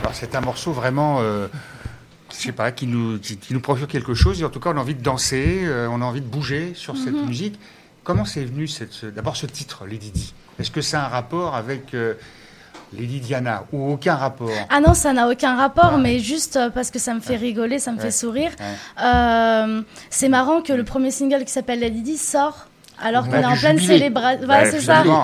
Alors 0.00 0.14
c'est 0.14 0.34
un 0.34 0.40
morceau 0.40 0.72
vraiment, 0.72 1.18
euh, 1.20 1.48
je 2.30 2.36
sais 2.36 2.52
pas, 2.52 2.72
qui 2.72 2.86
nous, 2.86 3.18
qui, 3.18 3.36
qui 3.36 3.52
nous 3.52 3.60
procure 3.60 3.86
quelque 3.88 4.14
chose. 4.14 4.40
Et 4.40 4.44
en 4.46 4.48
tout 4.48 4.58
cas, 4.58 4.70
on 4.72 4.78
a 4.78 4.80
envie 4.80 4.94
de 4.94 5.02
danser, 5.02 5.60
euh, 5.64 5.86
on 5.90 6.00
a 6.00 6.04
envie 6.06 6.22
de 6.22 6.26
bouger 6.26 6.72
sur 6.74 6.96
cette 6.96 7.12
musique. 7.12 7.60
Comment 8.04 8.24
c'est 8.24 8.42
venu 8.42 8.66
cette, 8.68 8.94
ce- 8.94 9.04
d'abord 9.04 9.36
ce 9.36 9.44
titre, 9.44 9.84
Lady 9.86 10.12
Di? 10.12 10.32
Est-ce 10.58 10.70
que 10.70 10.80
ça 10.80 11.02
a 11.02 11.04
un 11.04 11.08
rapport 11.08 11.54
avec 11.56 11.92
euh, 11.92 12.14
Lady 12.98 13.20
Diana 13.20 13.64
ou 13.72 13.92
aucun 13.92 14.14
rapport? 14.14 14.48
Ah 14.70 14.80
non, 14.80 14.94
ça 14.94 15.12
n'a 15.12 15.28
aucun 15.28 15.56
rapport, 15.56 15.96
Ouais. 15.96 16.00
mais 16.00 16.18
juste 16.20 16.56
euh, 16.56 16.70
parce 16.70 16.90
que 16.90 16.98
ça 16.98 17.12
me 17.12 17.20
fait 17.20 17.36
rigoler, 17.36 17.78
ça 17.80 17.92
me 17.92 17.98
Ouais. 17.98 18.04
fait 18.04 18.10
sourire. 18.12 18.52
Ouais. 18.58 19.04
Euh, 19.04 19.82
c'est 20.08 20.30
marrant 20.30 20.62
que 20.62 20.72
le 20.72 20.84
premier 20.84 21.10
single 21.10 21.44
qui 21.44 21.52
s'appelle 21.52 21.80
Lady 21.80 22.00
Di 22.00 22.16
sort 22.16 22.68
alors 23.02 23.26
qu'on 23.28 23.34
est 23.34 23.44
en 23.44 23.56
pleine 23.56 23.78
célébration. 23.78 24.40
Voilà, 24.46 24.62
Ouais, 24.64 24.70
c'est 24.70 24.80
ça. 24.80 25.02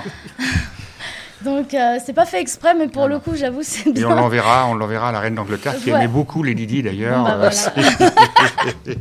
Donc 1.45 1.75
euh, 1.75 1.99
c'est 2.05 2.15
pas 2.15 2.25
fait 2.25 2.41
exprès, 2.41 2.75
mais 2.75 2.89
pour 2.89 3.03
Non, 3.03 3.09
le 3.09 3.19
coup, 3.21 3.37
j'avoue, 3.37 3.61
c'est 3.63 3.91
Et 3.91 3.93
bien. 3.93 4.09
on 4.11 4.15
l'enverra, 4.15 4.67
on 4.69 4.75
l'enverra 4.75 5.11
à 5.11 5.13
la 5.13 5.21
reine 5.21 5.35
d'Angleterre 5.37 5.77
qui 5.77 5.93
Ouais. 5.93 5.99
aimait 5.99 6.09
beaucoup 6.09 6.43
Lady 6.43 6.67
Di 6.67 6.83
d'ailleurs. 6.83 7.23
Bah, 7.23 7.37
voilà. 7.37 7.51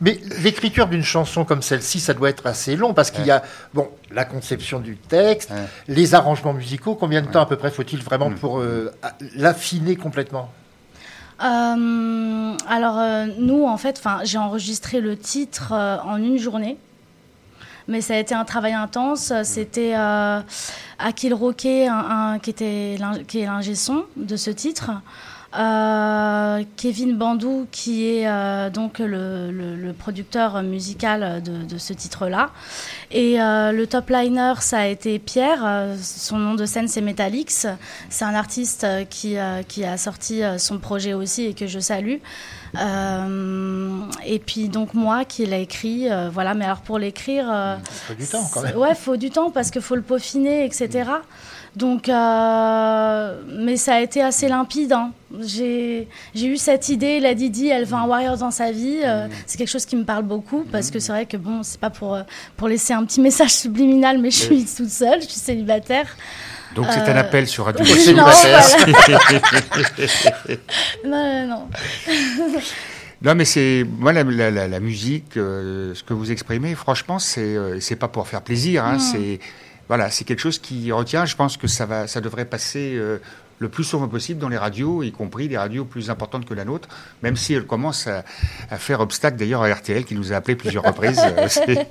Mais 0.00 0.18
l'écriture 0.42 0.86
d'une 0.88 1.04
chanson 1.04 1.44
comme 1.44 1.62
celle-ci, 1.62 2.00
ça 2.00 2.14
doit 2.14 2.28
être 2.30 2.46
assez 2.46 2.76
long 2.76 2.94
parce 2.94 3.10
qu'il 3.10 3.24
y 3.24 3.30
a 3.30 3.42
bon 3.74 3.88
la 4.10 4.24
conception 4.24 4.80
du 4.80 4.96
texte, 4.96 5.50
Ouais. 5.50 5.56
les 5.86 6.14
arrangements 6.14 6.52
musicaux. 6.52 6.94
Combien 6.94 7.22
de 7.22 7.28
temps 7.28 7.40
à 7.40 7.46
peu 7.46 7.56
près 7.56 7.70
faut-il 7.70 8.02
vraiment 8.02 8.30
Mm. 8.30 8.34
pour 8.34 8.58
euh, 8.58 8.92
l'affiner 9.36 9.96
complètement? 9.96 10.50
Euh, 11.42 12.54
alors 12.68 12.98
euh, 12.98 13.26
nous, 13.38 13.64
en 13.66 13.76
fait, 13.78 14.02
j'ai 14.24 14.38
enregistré 14.38 15.00
le 15.00 15.16
titre 15.16 15.72
euh, 15.72 15.96
en 16.04 16.16
une 16.16 16.38
journée. 16.38 16.76
Mais 17.88 18.00
ça 18.02 18.14
a 18.14 18.18
été 18.18 18.34
un 18.34 18.44
travail 18.44 18.74
intense. 18.74 19.32
C'était 19.44 19.94
euh, 19.96 20.40
Akil 20.98 21.32
Roquet, 21.34 21.88
un, 21.88 21.94
un- 22.34 22.38
qui, 22.38 22.50
était 22.50 22.96
l'ing- 22.98 23.24
qui 23.26 23.40
est 23.40 23.46
l'ingé 23.46 23.74
son 23.74 24.04
de 24.16 24.36
ce 24.36 24.50
titre. 24.50 24.90
Euh, 25.58 26.62
Kevin 26.76 27.16
Bandou, 27.16 27.66
qui 27.70 28.04
est 28.06 28.28
euh, 28.28 28.68
donc 28.68 28.98
le, 28.98 29.50
le- 29.50 29.76
le 29.76 29.92
producteur 29.94 30.62
musical 30.62 31.42
de, 31.42 31.64
de 31.64 31.78
ce 31.78 31.94
titre-là. 31.94 32.50
Et 33.10 33.40
euh, 33.40 33.72
le 33.72 33.86
top 33.86 34.10
liner, 34.10 34.52
ça 34.60 34.80
a 34.80 34.86
été 34.86 35.18
Pierre. 35.18 35.64
Son 36.02 36.36
nom 36.36 36.54
de 36.54 36.66
scène, 36.66 36.86
c'est 36.86 37.00
Metallix. 37.00 37.66
C'est 38.10 38.24
un 38.26 38.34
artiste 38.34 38.86
qui, 39.08 39.36
qui 39.68 39.84
a 39.86 39.96
sorti 39.96 40.42
son 40.58 40.78
projet 40.78 41.14
aussi 41.14 41.46
et 41.46 41.54
que 41.54 41.66
je 41.66 41.78
salue. 41.80 42.16
Euh, 42.76 44.00
et 44.26 44.38
puis 44.38 44.68
donc 44.68 44.94
moi 44.94 45.24
qui 45.24 45.46
l'ai 45.46 45.62
écrit, 45.62 46.10
euh, 46.10 46.28
voilà. 46.32 46.54
Mais 46.54 46.64
alors 46.64 46.80
pour 46.80 46.98
l'écrire, 46.98 47.46
euh, 47.50 47.76
Il 47.80 47.94
faut 47.94 48.14
du 48.14 48.26
temps 48.26 48.50
quand 48.52 48.62
même. 48.62 48.76
Ouais, 48.76 48.94
faut 48.94 49.16
du 49.16 49.30
temps 49.30 49.50
parce 49.50 49.70
qu'il 49.70 49.82
faut 49.82 49.94
le 49.96 50.02
peaufiner, 50.02 50.64
etc. 50.64 51.10
Donc, 51.76 52.08
euh, 52.08 53.40
mais 53.58 53.76
ça 53.76 53.94
a 53.96 54.00
été 54.00 54.22
assez 54.22 54.48
limpide. 54.48 54.92
hein. 54.92 55.12
J'ai 55.40 56.08
eu 56.34 56.56
cette 56.56 56.88
idée, 56.88 57.20
la 57.20 57.34
Didi, 57.34 57.68
elle 57.68 57.84
veut 57.84 57.94
un 57.94 58.06
warrior 58.06 58.36
dans 58.36 58.50
sa 58.50 58.72
vie. 58.72 59.00
euh, 59.04 59.28
C'est 59.46 59.58
quelque 59.58 59.68
chose 59.68 59.84
qui 59.86 59.94
me 59.96 60.04
parle 60.04 60.24
beaucoup 60.24 60.64
parce 60.72 60.90
que 60.90 60.98
c'est 60.98 61.12
vrai 61.12 61.26
que 61.26 61.36
bon, 61.36 61.62
c'est 61.62 61.78
pas 61.78 61.90
pour, 61.90 62.18
pour 62.56 62.68
laisser 62.68 62.94
un 62.94 63.04
petit 63.04 63.20
message 63.20 63.50
subliminal, 63.52 64.18
mais 64.18 64.30
je 64.30 64.38
suis 64.38 64.64
toute 64.64 64.88
seule, 64.90 65.20
je 65.22 65.26
suis 65.28 65.38
célibataire. 65.40 66.06
Donc 66.78 66.86
c'est 66.92 67.00
un 67.00 67.16
Euh, 67.16 67.20
appel 67.20 67.48
sur 67.48 67.64
Radio. 67.64 67.84
Non. 68.14 68.24
Non, 71.04 71.46
non, 71.46 71.48
non. 71.48 71.68
Non, 73.20 73.34
mais 73.34 73.44
c'est 73.44 73.84
moi 73.98 74.12
la, 74.12 74.22
la, 74.22 74.50
la, 74.52 74.68
la 74.68 74.80
musique, 74.80 75.36
euh, 75.36 75.92
ce 75.94 76.04
que 76.04 76.14
vous 76.14 76.30
exprimez. 76.30 76.76
Franchement, 76.76 77.18
c'est 77.18 77.56
euh, 77.56 77.80
c'est 77.80 77.96
pas 77.96 78.06
pour 78.06 78.28
faire 78.28 78.42
plaisir. 78.42 78.84
Hein, 78.84 79.00
C'est 79.00 79.40
voilà, 79.88 80.08
c'est 80.10 80.22
quelque 80.24 80.38
chose 80.40 80.58
qui 80.60 80.92
retient. 80.92 81.26
Je 81.26 81.34
pense 81.34 81.56
que 81.56 81.66
ça 81.66 81.84
va, 81.84 82.06
ça 82.06 82.20
devrait 82.20 82.44
passer 82.44 82.92
euh, 82.94 83.18
le 83.58 83.68
plus 83.68 83.82
souvent 83.82 84.06
possible 84.06 84.38
dans 84.40 84.48
les 84.48 84.56
radios, 84.58 85.02
y 85.02 85.10
compris 85.10 85.48
des 85.48 85.58
radios 85.58 85.84
plus 85.84 86.10
importantes 86.10 86.44
que 86.44 86.54
la 86.54 86.64
nôtre, 86.64 86.88
même 87.24 87.34
si 87.36 87.54
elle 87.54 87.66
commence 87.66 88.06
à, 88.06 88.22
à 88.70 88.78
faire 88.78 89.00
obstacle 89.00 89.36
d'ailleurs 89.36 89.64
à 89.64 89.68
RTL 89.72 90.04
qui 90.04 90.14
nous 90.14 90.32
a 90.32 90.36
appelé 90.36 90.54
plusieurs 90.54 90.84
reprises. 90.84 91.18
Euh, 91.18 91.74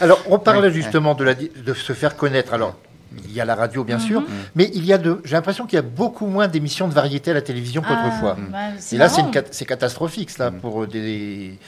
Alors, 0.00 0.22
on 0.28 0.38
parlait 0.38 0.68
Ouais, 0.68 0.72
justement 0.74 1.14
de, 1.14 1.24
la, 1.24 1.34
de 1.34 1.74
se 1.74 1.92
faire 1.94 2.14
connaître. 2.16 2.52
Alors, 2.54 2.76
il 3.24 3.32
y 3.32 3.40
a 3.40 3.44
la 3.44 3.54
radio, 3.54 3.84
bien 3.84 3.98
sûr, 3.98 4.20
Mhm. 4.20 4.26
mais 4.54 4.70
il 4.74 4.84
y 4.84 4.92
a 4.92 4.98
de, 4.98 5.20
j'ai 5.24 5.34
l'impression 5.36 5.66
qu'il 5.66 5.76
y 5.76 5.78
a 5.78 5.82
beaucoup 5.82 6.26
moins 6.26 6.48
d'émissions 6.48 6.88
de 6.88 6.92
variété 6.94 7.30
à 7.30 7.34
la 7.34 7.42
télévision 7.42 7.82
qu'autrefois. 7.82 8.36
Ah, 8.52 8.70
ouais, 8.70 8.74
Et 8.92 8.98
là, 8.98 9.08
c'est 9.08 9.30
cat- 9.30 9.42
catastrophique, 9.66 10.30
cela, 10.30 10.50
pour 10.50 10.82
euh, 10.82 10.86
des, 10.86 11.58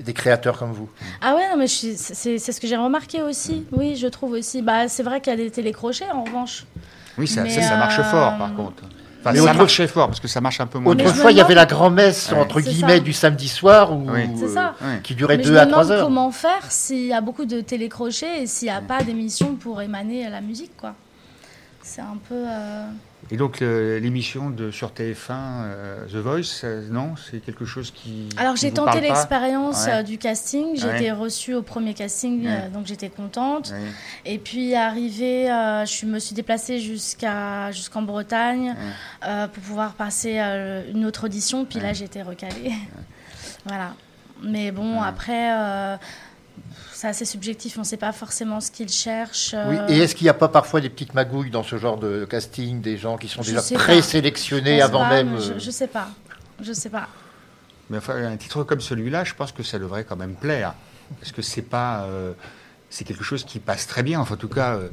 des 0.00 0.12
créateurs 0.12 0.58
comme 0.58 0.72
vous. 0.72 0.88
Ah 1.20 1.34
ouais, 1.34 1.48
non, 1.50 1.56
mais 1.56 1.66
c'est 1.68 1.96
c'est 1.96 2.38
ce 2.38 2.60
que 2.60 2.66
j'ai 2.66 2.76
remarqué 2.76 3.22
aussi. 3.22 3.64
Oui, 3.72 3.96
je 3.96 4.06
trouve 4.06 4.32
aussi. 4.32 4.62
Bah, 4.62 4.88
c'est 4.88 5.02
vrai 5.02 5.20
qu'il 5.20 5.30
y 5.32 5.34
a 5.34 5.36
des 5.36 5.50
télécrochets 5.50 6.10
en 6.10 6.24
revanche. 6.24 6.64
oui, 7.16 7.26
ça, 7.26 7.48
ça, 7.48 7.62
ça 7.62 7.76
marche 7.76 7.98
euh, 7.98 8.04
fort, 8.04 8.36
par 8.38 8.54
contre. 8.54 8.82
Enfin, 9.20 9.32
Mais 9.32 9.38
ça 9.38 9.44
autre- 9.46 9.54
marchait 9.54 9.86
fort 9.88 10.06
parce 10.06 10.20
que 10.20 10.28
ça 10.28 10.40
marche 10.40 10.60
un 10.60 10.66
peu 10.66 10.78
moins. 10.78 10.92
Autrefois, 10.92 11.32
il 11.32 11.38
y 11.38 11.40
avait 11.40 11.54
la 11.56 11.66
grand-messe, 11.66 12.30
Ouais. 12.32 12.38
entre 12.38 12.60
guillemets, 12.60 12.98
ça. 12.98 13.00
du 13.00 13.12
samedi 13.12 13.48
soir, 13.48 13.92
où, 13.92 14.08
Oui. 14.10 14.28
C'est 14.38 14.48
ça. 14.48 14.74
Ouais. 14.80 15.00
qui 15.02 15.14
durait 15.14 15.36
Mais 15.38 15.42
2 15.42 15.52
je 15.54 15.56
à 15.58 15.66
me 15.66 15.70
3 15.72 15.82
demande 15.84 15.98
heures. 15.98 16.04
comment 16.06 16.30
faire 16.30 16.62
s'il 16.70 17.06
y 17.06 17.12
a 17.12 17.20
beaucoup 17.20 17.44
de 17.44 17.60
télécrochets 17.60 18.42
et 18.42 18.46
s'il 18.46 18.68
n'y 18.68 18.74
a 18.74 18.80
pas 18.80 19.02
d'émission 19.02 19.54
pour 19.56 19.82
émaner 19.82 20.24
à 20.24 20.30
la 20.30 20.40
musique, 20.40 20.76
quoi. 20.76 20.94
C'est 21.82 22.00
un 22.00 22.16
peu. 22.28 22.34
euh, 22.36 22.86
Et 23.30 23.36
donc 23.36 23.60
l'émission 23.60 24.48
de 24.50 24.70
sur 24.70 24.90
TF1, 24.90 25.30
euh, 25.32 26.06
The 26.06 26.16
Voice, 26.16 26.62
euh, 26.64 26.88
non, 26.90 27.14
c'est 27.16 27.38
quelque 27.40 27.66
chose 27.66 27.90
qui. 27.90 28.28
Alors 28.38 28.56
j'ai 28.56 28.72
tenté 28.72 29.00
l'expérience 29.02 29.84
Ouais. 29.84 29.96
euh, 29.96 30.02
du 30.02 30.16
casting. 30.16 30.68
J'ai 30.76 30.86
Ouais. 30.86 30.96
été 30.96 31.12
reçue 31.12 31.54
au 31.54 31.62
premier 31.62 31.92
casting, 31.92 32.46
Ouais. 32.46 32.70
donc 32.72 32.86
j'étais 32.86 33.10
contente. 33.10 33.72
Et 34.24 34.38
puis 34.38 34.74
arrivée, 34.74 35.50
euh, 35.50 35.84
je 35.84 36.06
me 36.06 36.18
suis 36.18 36.34
déplacée 36.34 36.78
jusqu'à 36.80 37.70
jusqu'en 37.72 38.02
Bretagne 38.02 38.74
pour 39.20 39.62
pouvoir 39.62 39.92
passer 39.92 40.38
une 40.38 41.04
autre 41.04 41.24
audition. 41.24 41.64
Puis 41.66 41.80
là, 41.80 41.92
été 42.04 42.22
recalée. 42.22 42.72
voilà. 43.66 43.94
Mais 44.42 44.70
bon, 44.70 45.02
après, 45.02 45.98
c'est 46.98 47.06
assez 47.06 47.24
subjectif. 47.24 47.76
On 47.76 47.82
ne 47.82 47.86
sait 47.86 47.96
pas 47.96 48.10
forcément 48.12 48.60
ce 48.60 48.72
qu'ils 48.72 48.88
cherchent. 48.88 49.54
Oui, 49.68 49.76
euh, 49.76 49.86
et 49.88 49.98
est-ce 49.98 50.16
qu'il 50.16 50.24
n'y 50.24 50.30
a 50.30 50.34
pas 50.34 50.48
parfois 50.48 50.80
des 50.80 50.88
petites 50.90 51.14
magouilles 51.14 51.50
dans 51.50 51.62
ce 51.62 51.76
genre 51.78 51.96
de 51.96 52.24
casting, 52.24 52.80
des 52.80 52.96
gens 52.96 53.16
qui 53.16 53.28
sont 53.28 53.40
Je 53.42 53.52
déjà 53.54 53.62
présélectionnés 53.76 54.82
avant 54.82 55.00
pas, 55.04 55.10
même 55.10 55.34
euh, 55.36 55.40
Je, 55.40 55.58
je 55.64 55.70
sais 55.70 55.86
pas. 55.86 56.08
Je 56.60 56.72
sais 56.72 56.88
pas. 56.90 57.06
Mais 57.88 57.98
enfin, 57.98 58.16
un 58.16 58.36
titre 58.36 58.64
comme 58.64 58.80
celui-là, 58.80 59.22
je 59.22 59.34
pense 59.34 59.52
que 59.52 59.62
ça 59.62 59.78
devrait 59.78 60.02
quand 60.02 60.16
même 60.16 60.34
plaire. 60.34 60.74
Parce 61.20 61.30
que 61.30 61.40
c'est 61.40 61.62
pas. 61.62 62.02
euh, 62.02 62.32
c'est 62.90 63.04
quelque 63.04 63.22
chose 63.22 63.44
qui 63.44 63.60
passe 63.60 63.86
très 63.86 64.02
bien. 64.02 64.18
Enfin, 64.18 64.34
en 64.34 64.38
tout 64.38 64.48
cas, 64.48 64.74
euh, 64.74 64.88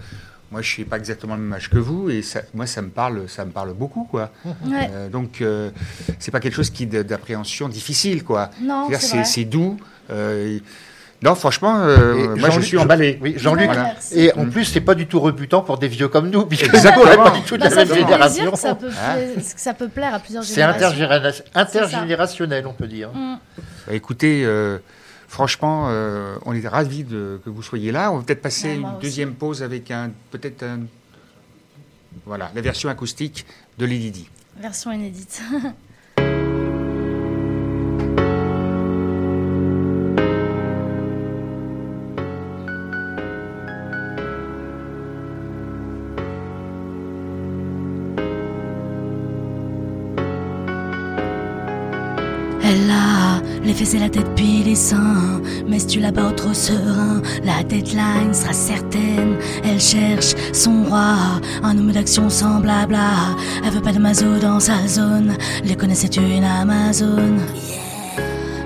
moi, 0.52 0.62
je 0.62 0.70
suis 0.70 0.86
pas 0.86 0.98
exactement 0.98 1.36
le 1.36 1.42
même 1.42 1.54
âge 1.54 1.72
que 1.72 1.80
vous. 1.80 2.12
Et 2.12 2.22
ça, 2.22 2.42
moi, 2.54 2.68
ça 2.68 2.84
me 2.84 2.90
parle, 2.90 3.28
ça 3.28 3.46
me 3.46 3.52
parle 3.52 3.74
beaucoup, 3.74 4.04
quoi. 4.04 4.30
Ouais. 4.46 4.90
Euh, 4.92 5.10
donc, 5.10 5.42
euh, 5.42 5.72
c'est 6.20 6.30
pas 6.30 6.40
quelque 6.40 6.56
chose 6.56 6.70
qui 6.70 6.86
d'appréhension 6.86 7.68
difficile, 7.68 8.24
quoi. 8.24 8.52
Non, 8.62 8.88
c'est 8.92 9.00
c'est 9.00 9.16
vrai. 9.18 9.26
c'est 9.26 9.46
doux. 9.46 9.78
euh, 10.12 10.60
non, 11.26 11.36
franchement, 11.36 11.80
euh, 11.82 12.36
moi, 12.36 12.50
je 12.50 12.54
Jean-Luc- 12.54 12.66
suis 12.68 12.78
emballé. 12.78 13.18
Oui, 13.22 13.34
Jean-Luc. 13.38 13.66
Voilà. 13.66 13.96
Et 14.14 14.32
en 14.34 14.46
plus, 14.50 14.64
c'est 14.66 14.80
pas 14.82 14.96
du 14.96 15.08
tout 15.08 15.20
rebutant 15.20 15.62
pour 15.62 15.78
des 15.78 15.88
vieux 15.88 16.08
comme 16.08 16.30
nous, 16.30 16.46
puisque 16.46 16.66
Exactement. 16.74 17.24
pas 17.24 17.32
du 17.32 17.42
tout 17.42 17.56
de 17.58 17.62
Bah, 17.62 17.70
la 17.70 17.76
ça 17.76 17.86
même 17.86 17.94
génération. 17.96 18.52
que 18.52 18.58
ça 18.58 18.76
peut, 18.76 18.90
Hein 18.90 19.16
que 19.36 19.60
ça 19.60 19.74
peut 19.74 19.88
plaire 19.90 20.14
à 20.14 20.20
plusieurs 20.20 20.44
C'est 20.44 20.54
générations. 20.56 20.88
intergénéra- 20.88 21.42
intergénérationnel, 21.56 22.68
on 22.68 22.74
peut 22.74 22.88
dire. 22.88 23.10
Mm. 23.14 23.36
Bah, 23.88 23.94
écoutez, 23.94 24.44
euh, 24.46 24.78
franchement, 25.28 25.88
euh, 25.90 26.36
on 26.46 26.54
est 26.54 26.68
ravis 26.68 27.04
de, 27.04 27.42
que 27.44 27.50
vous 27.50 27.64
soyez 27.64 27.92
là. 27.92 28.12
On 28.12 28.18
va 28.18 28.24
peut-être 28.24 28.42
passer 28.42 28.68
Ouais, 28.70 28.76
une 28.76 28.86
aussi. 28.86 29.02
deuxième 29.02 29.34
pause 29.34 29.64
avec 29.64 29.90
un, 29.92 30.12
peut-être 30.32 30.64
un, 30.64 30.82
voilà, 32.26 32.52
la 32.56 32.62
version 32.62 32.90
acoustique 32.90 33.46
de 33.78 33.86
Lady 33.86 34.12
Di. 34.12 34.30
Version 34.60 34.92
inédite. 34.92 35.42
et 53.82 54.00
la 54.00 54.10
tête 54.10 54.34
puis 54.36 54.64
les 54.64 54.76
seins. 54.76 55.42
Mais 55.68 55.80
si 55.80 55.88
tu 55.88 56.00
la 56.00 56.12
bats 56.12 56.32
trop 56.32 56.54
serein, 56.54 57.22
la 57.44 57.62
deadline 57.64 58.34
sera 58.34 58.54
certaine. 58.54 59.36
Elle 59.66 59.82
cherche 59.82 60.34
son 60.54 60.84
roi, 60.86 61.42
un 61.62 61.78
homme 61.78 61.92
d'action 61.92 62.30
sans 62.30 62.62
blabla. 62.62 63.36
Elle 63.66 63.72
veut 63.72 63.82
pas 63.82 63.92
de 63.92 64.00
mazo 64.00 64.38
dans 64.40 64.62
sa 64.62 64.88
zone. 64.88 65.36
Les 65.66 65.76
connaît, 65.76 65.96
c'est 65.96 66.16
une 66.16 66.46
Amazon. 66.46 67.38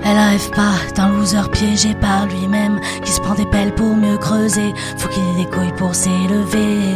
Elle 0.04 0.16
rêve 0.16 0.50
pas 0.50 0.76
d'un 0.94 1.08
loser 1.08 1.50
piégé 1.50 1.94
par 1.94 2.26
lui-même 2.26 2.80
qui 3.04 3.10
se 3.10 3.20
prend 3.20 3.34
des 3.34 3.46
pelles 3.46 3.74
pour 3.74 3.94
mieux 3.96 4.16
creuser. 4.16 4.72
Faut 4.96 5.08
qu'il 5.08 5.22
ait 5.22 5.44
des 5.44 5.50
couilles 5.50 5.76
pour 5.76 5.94
s'élever. 5.94 6.94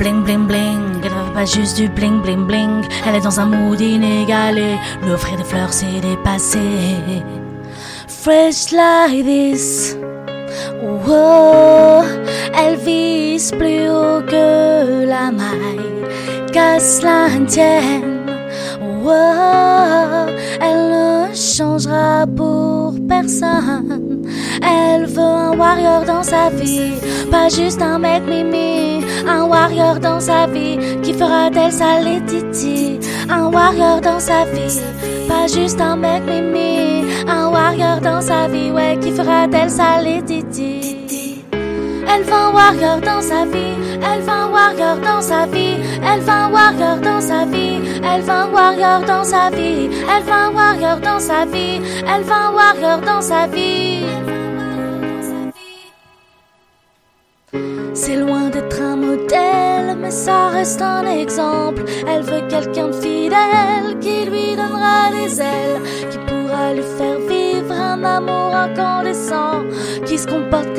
Bling 0.00 0.24
bling 0.24 0.46
bling, 0.46 1.04
elle 1.04 1.10
veut 1.10 1.34
pas 1.34 1.44
juste 1.44 1.76
du 1.76 1.86
bling 1.86 2.22
bling 2.22 2.46
bling. 2.46 2.82
Elle 3.06 3.16
est 3.16 3.20
dans 3.20 3.38
un 3.38 3.44
mood 3.44 3.78
inégalé. 3.78 4.78
Lui 5.02 5.12
offrir 5.12 5.36
des 5.36 5.44
fleurs, 5.44 5.74
c'est 5.74 6.00
dépassé. 6.00 6.58
Fresh 8.08 8.72
like 8.72 9.26
this, 9.26 9.94
Oh, 10.82 12.02
elle 12.56 12.76
vise 12.76 13.50
plus 13.50 13.90
haut 13.90 14.22
que 14.26 15.04
la 15.04 15.30
maille, 15.30 16.50
qu'à 16.50 16.80
cela 16.80 17.26
elle 20.60 21.19
changera 21.34 22.26
pour 22.26 22.94
personne. 23.08 24.22
Elle 24.62 25.06
veut 25.06 25.20
un 25.20 25.56
warrior 25.56 26.04
dans 26.04 26.22
sa 26.22 26.50
vie, 26.50 26.94
pas 27.30 27.48
juste 27.48 27.82
un 27.82 27.98
mec 27.98 28.22
mimi. 28.26 29.04
Un 29.26 29.44
warrior 29.44 30.00
dans 30.00 30.20
sa 30.20 30.46
vie 30.46 30.78
qui 31.02 31.12
fera 31.12 31.50
d'elle 31.50 31.72
sa 31.72 31.98
Titi. 32.26 32.98
Un 33.28 33.50
warrior 33.50 34.00
dans 34.00 34.20
sa 34.20 34.44
vie, 34.46 34.80
pas 35.28 35.46
juste 35.46 35.80
un 35.80 35.96
mec 35.96 36.22
mimi. 36.26 37.04
Un 37.28 37.48
warrior 37.48 38.00
dans 38.00 38.20
sa 38.20 38.48
vie, 38.48 38.70
ouais, 38.70 38.98
qui 39.00 39.10
fera 39.12 39.46
d'elle 39.46 39.70
sa 39.70 39.98
Titi. 40.26 40.89
Un 42.12 42.22
warrior 42.52 43.00
dans 43.00 43.22
sa 43.22 43.44
vie, 43.44 43.76
un 44.02 44.50
warrior 44.50 44.96
dans 44.96 45.20
sa 45.22 45.46
vie, 45.46 45.76
un 46.02 46.50
warrior 46.50 46.96
dans 46.96 47.20
sa 47.20 47.44
vie, 47.44 47.80
un 48.02 48.50
warrior 48.52 49.00
dans 49.06 49.22
sa 49.22 49.48
vie, 49.50 49.88
un 50.08 50.52
warrior 50.52 50.98
dans 50.98 51.20
sa 51.20 51.44
vie, 51.44 51.80
un 52.06 52.20
warrior 52.52 53.00
dans 53.00 53.20
sa 53.22 53.46
vie. 53.46 54.04
C'est 57.94 58.16
loin 58.16 58.48
d'être 58.48 58.80
un 58.80 58.96
modèle, 58.96 59.96
mais 60.00 60.10
ça 60.10 60.48
reste 60.48 60.82
un 60.82 61.06
exemple. 61.06 61.84
Elle 62.08 62.22
veut 62.22 62.42
quelqu'un 62.48 62.88
de 62.88 62.92
fidèle 62.92 63.98
qui 64.00 64.24
lui 64.24 64.56
donnera 64.56 65.10
des 65.12 65.40
ailes, 65.40 65.80
qui 66.10 66.18
pourra 66.18 66.74
lui 66.74 66.82
faire 66.98 67.20
vivre 67.28 67.72
un 67.72 68.02
amour 68.02 68.52
incandescent, 68.54 69.62
qui 70.06 70.18
se 70.18 70.26
comporte 70.26 70.69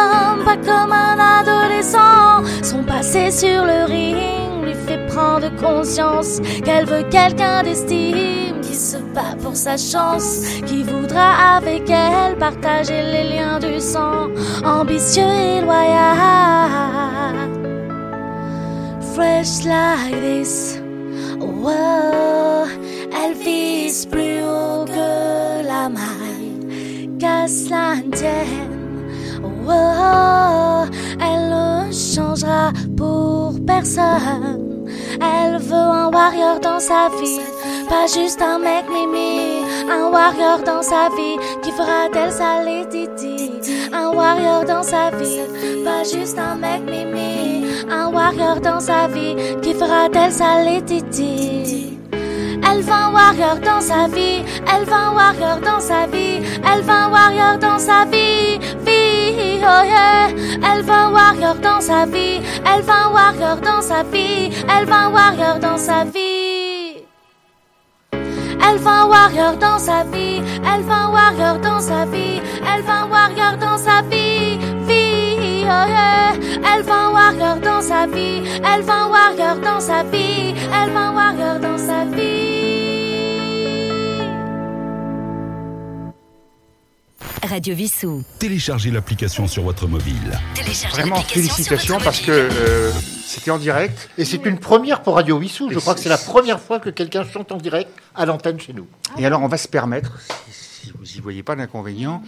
homme, 0.00 0.44
pas 0.44 0.56
comme 0.56 0.92
un 0.92 1.18
adolescent. 1.40 2.44
Son 2.62 2.82
passé 2.82 3.30
sur 3.30 3.64
le 3.64 3.84
ring 3.86 4.64
lui 4.64 4.74
fait 4.74 5.06
prendre 5.06 5.48
conscience 5.56 6.40
qu'elle 6.64 6.86
veut 6.86 7.04
quelqu'un 7.10 7.62
d'estime 7.62 8.60
qui 8.62 8.74
se 8.74 8.98
bat 9.14 9.34
pour 9.42 9.56
sa 9.56 9.76
chance, 9.76 10.42
qui 10.66 10.82
voudra 10.82 11.56
avec 11.56 11.88
elle 11.90 12.36
partager 12.36 13.02
les 13.02 13.36
liens 13.36 13.58
du 13.58 13.80
sang, 13.80 14.28
ambitieux 14.64 15.22
et 15.22 15.60
loyal. 15.60 17.34
Fresh 19.14 19.64
like 19.64 20.20
this, 20.22 20.80
wow, 21.40 22.66
elle 23.12 23.34
vise 23.34 24.06
plus 24.06 24.42
haut 24.42 24.84
que 24.86 25.66
la 25.66 25.88
maille, 25.88 27.10
qu'à 27.18 27.46
cela 27.48 27.96
ne 27.96 28.69
Wow, 29.62 30.86
elle 31.20 31.50
ne 31.50 31.92
changera 31.92 32.72
pour 32.96 33.54
personne. 33.66 34.86
Elle 35.20 35.58
veut 35.58 35.74
un 35.74 36.08
warrior 36.10 36.60
dans 36.60 36.80
sa 36.80 37.08
vie, 37.20 37.40
pas 37.88 38.06
juste 38.06 38.40
un 38.40 38.58
mec 38.58 38.84
mimi. 38.90 39.60
Un 39.90 40.10
warrior 40.10 40.60
dans 40.64 40.82
sa 40.82 41.08
vie 41.16 41.36
qui 41.62 41.70
fera 41.72 42.08
d'elle 42.12 42.32
sa 42.32 42.64
Titi. 42.90 43.50
Un 43.92 44.10
warrior 44.14 44.64
dans 44.64 44.82
sa 44.82 45.10
vie, 45.10 45.40
pas 45.84 46.04
juste 46.04 46.38
un 46.38 46.54
mec 46.54 46.82
mimi. 46.88 47.66
Un 47.90 48.08
warrior 48.08 48.60
dans 48.60 48.80
sa 48.80 49.08
vie 49.08 49.36
qui 49.62 49.74
fera 49.74 50.08
d'elle 50.08 50.32
sa 50.32 50.64
Titi. 50.86 51.98
Elle 52.72 52.82
veut 52.82 52.92
un 52.92 53.12
warrior 53.12 53.56
dans 53.64 53.80
sa 53.80 54.06
vie, 54.06 54.44
elle 54.72 54.84
veut 54.84 54.92
un 54.92 55.12
warrior 55.12 55.58
dans 55.60 55.80
sa 55.80 56.06
vie, 56.06 56.40
elle 56.72 56.82
veut 56.82 56.90
un 56.90 57.10
warrior 57.10 57.58
dans 57.58 57.78
sa 57.78 58.04
vie, 58.04 58.58
yeah. 59.40 60.28
Elle 60.62 60.82
veut 60.82 60.92
un 60.92 61.10
warrior 61.12 61.54
dans 61.56 61.80
sa 61.80 62.06
vie, 62.06 62.40
un 62.64 63.12
warrior 63.12 63.56
dans 63.56 63.82
sa 63.82 64.02
vie, 64.02 64.50
un 64.68 65.10
warrior 65.10 65.58
dans 65.58 65.78
sa 65.78 66.04
vie. 66.04 67.04
Un 68.62 68.76
warrior 69.08 69.56
dans 69.56 69.78
sa 69.78 70.04
vie, 70.04 70.42
un 70.64 70.80
warrior 71.10 71.58
dans 71.58 71.80
sa 71.80 72.04
vie, 72.04 72.40
un 72.62 73.08
warrior 73.08 73.56
dans 73.58 73.78
sa 73.78 74.02
vie, 74.02 74.58
vie, 74.86 75.64
oh 75.64 75.86
yeah. 75.88 76.32
Un 76.64 77.12
warrior 77.12 77.56
dans 77.56 77.80
sa 77.82 78.06
vie, 78.06 78.42
un 78.62 78.80
warrior 78.86 79.56
dans 79.56 79.80
sa 79.80 80.02
vie, 80.04 80.54
un 80.72 81.14
warrior 81.14 81.58
dans 81.60 81.78
sa 81.78 82.04
vie. 82.04 82.59
Radio 87.50 87.74
Vissou. 87.74 88.22
Téléchargez 88.38 88.90
l'application 88.90 89.46
sur 89.48 89.64
votre 89.64 89.86
mobile. 89.88 90.14
Téléchargez 90.54 91.00
Vraiment, 91.02 91.20
félicitations 91.22 91.98
parce 91.98 92.20
que 92.20 92.30
euh, 92.30 92.92
c'était 93.24 93.50
en 93.50 93.58
direct. 93.58 94.08
Et 94.18 94.24
c'est 94.24 94.44
une 94.46 94.58
première 94.58 95.02
pour 95.02 95.16
Radio 95.16 95.36
Wissou. 95.38 95.68
Je 95.70 95.78
crois 95.80 95.94
que 95.94 96.00
c'est- 96.00 96.08
la 96.08 96.16
première 96.18 96.60
fois 96.60 96.78
que 96.78 96.90
quelqu'un 96.90 97.24
chante 97.24 97.50
en 97.52 97.56
direct 97.56 97.90
à 98.14 98.24
l'antenne 98.24 98.60
chez 98.60 98.72
nous. 98.72 98.86
Et 99.18 99.26
alors, 99.26 99.42
on 99.42 99.48
va 99.48 99.56
se 99.56 99.66
permettre, 99.68 100.18
si, 100.50 100.86
si 100.86 100.92
vous 100.92 101.04
n'y 101.04 101.20
voyez 101.20 101.42
pas 101.42 101.56
d'inconvénient, 101.56 102.22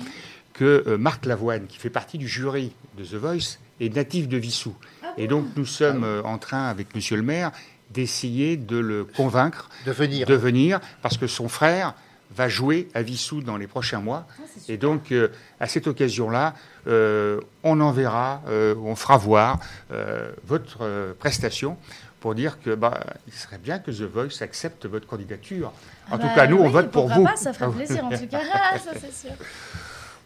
que 0.54 0.84
euh, 0.86 0.98
Marc 0.98 1.24
Lavoine, 1.24 1.66
qui 1.68 1.78
fait 1.78 1.90
partie 1.90 2.18
du 2.18 2.26
jury 2.28 2.72
de 2.98 3.04
The 3.04 3.14
Voice, 3.14 3.58
est 3.80 3.94
natif 3.94 4.26
de 4.28 4.36
Vissou. 4.36 4.74
Et 5.18 5.28
donc, 5.28 5.46
nous 5.56 5.66
sommes 5.66 6.02
euh, 6.04 6.22
en 6.24 6.38
train, 6.38 6.64
avec 6.68 6.94
Monsieur 6.96 7.16
le 7.16 7.22
maire, 7.22 7.52
d'essayer 7.90 8.56
de 8.56 8.76
le 8.78 9.04
convaincre 9.04 9.68
De 9.86 9.92
venir. 9.92 10.26
de 10.26 10.34
venir, 10.34 10.80
parce 11.02 11.16
que 11.16 11.26
son 11.26 11.48
frère 11.48 11.94
va 12.34 12.48
jouer 12.48 12.88
à 12.94 13.02
Vissou 13.02 13.40
dans 13.42 13.56
les 13.56 13.66
prochains 13.66 14.00
mois. 14.00 14.26
Et 14.68 14.76
donc, 14.76 15.12
euh, 15.12 15.28
à 15.60 15.66
cette 15.66 15.86
occasion-là, 15.86 16.54
euh, 16.86 17.40
on 17.62 17.80
enverra, 17.80 18.42
euh, 18.48 18.74
on 18.84 18.94
fera 18.96 19.16
voir 19.16 19.58
euh, 19.92 20.30
votre 20.46 20.78
euh, 20.82 21.12
prestation 21.18 21.76
pour 22.20 22.34
dire 22.34 22.60
que 22.62 22.74
bah, 22.74 23.00
il 23.26 23.32
serait 23.32 23.58
bien 23.58 23.78
que 23.80 23.90
The 23.90 24.02
Voice 24.02 24.42
accepte 24.42 24.86
votre 24.86 25.06
candidature. 25.06 25.72
En 26.10 26.18
tout 26.18 26.26
Bah 26.26 26.34
cas, 26.34 26.46
nous, 26.46 26.58
on 26.58 26.68
vote 26.68 26.90
pour 26.90 27.08
vous. 27.08 27.24
Pas, 27.24 27.36
ça 27.36 27.52
ferait 27.52 27.70
plaisir 27.70 28.04
en 28.04 28.10
tout 28.10 28.26
cas, 28.30 28.38
ça 28.78 28.92
c'est 29.00 29.12
sûr. 29.12 29.36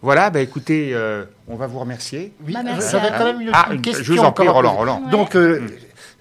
Voilà, 0.03 0.29
bah, 0.31 0.40
écoutez, 0.40 0.90
euh, 0.95 1.25
on 1.49 1.57
va 1.57 1.66
vous 1.66 1.79
remercier. 1.79 2.35
Oui, 2.45 2.53
Bah, 2.53 2.61
à 2.61 3.19
quand 3.19 3.25
même 3.25 3.40
une, 3.40 3.51
Ah, 3.53 3.69
une 3.73 3.81
question. 3.81 4.05
je 4.05 4.12
vous 4.12 4.19
en 4.19 4.33
prie, 4.33 4.47
Roland. 4.47 4.75
Roland. 4.77 5.01
Donc, 5.11 5.35
euh, 5.35 5.61
Mm. 5.61 5.69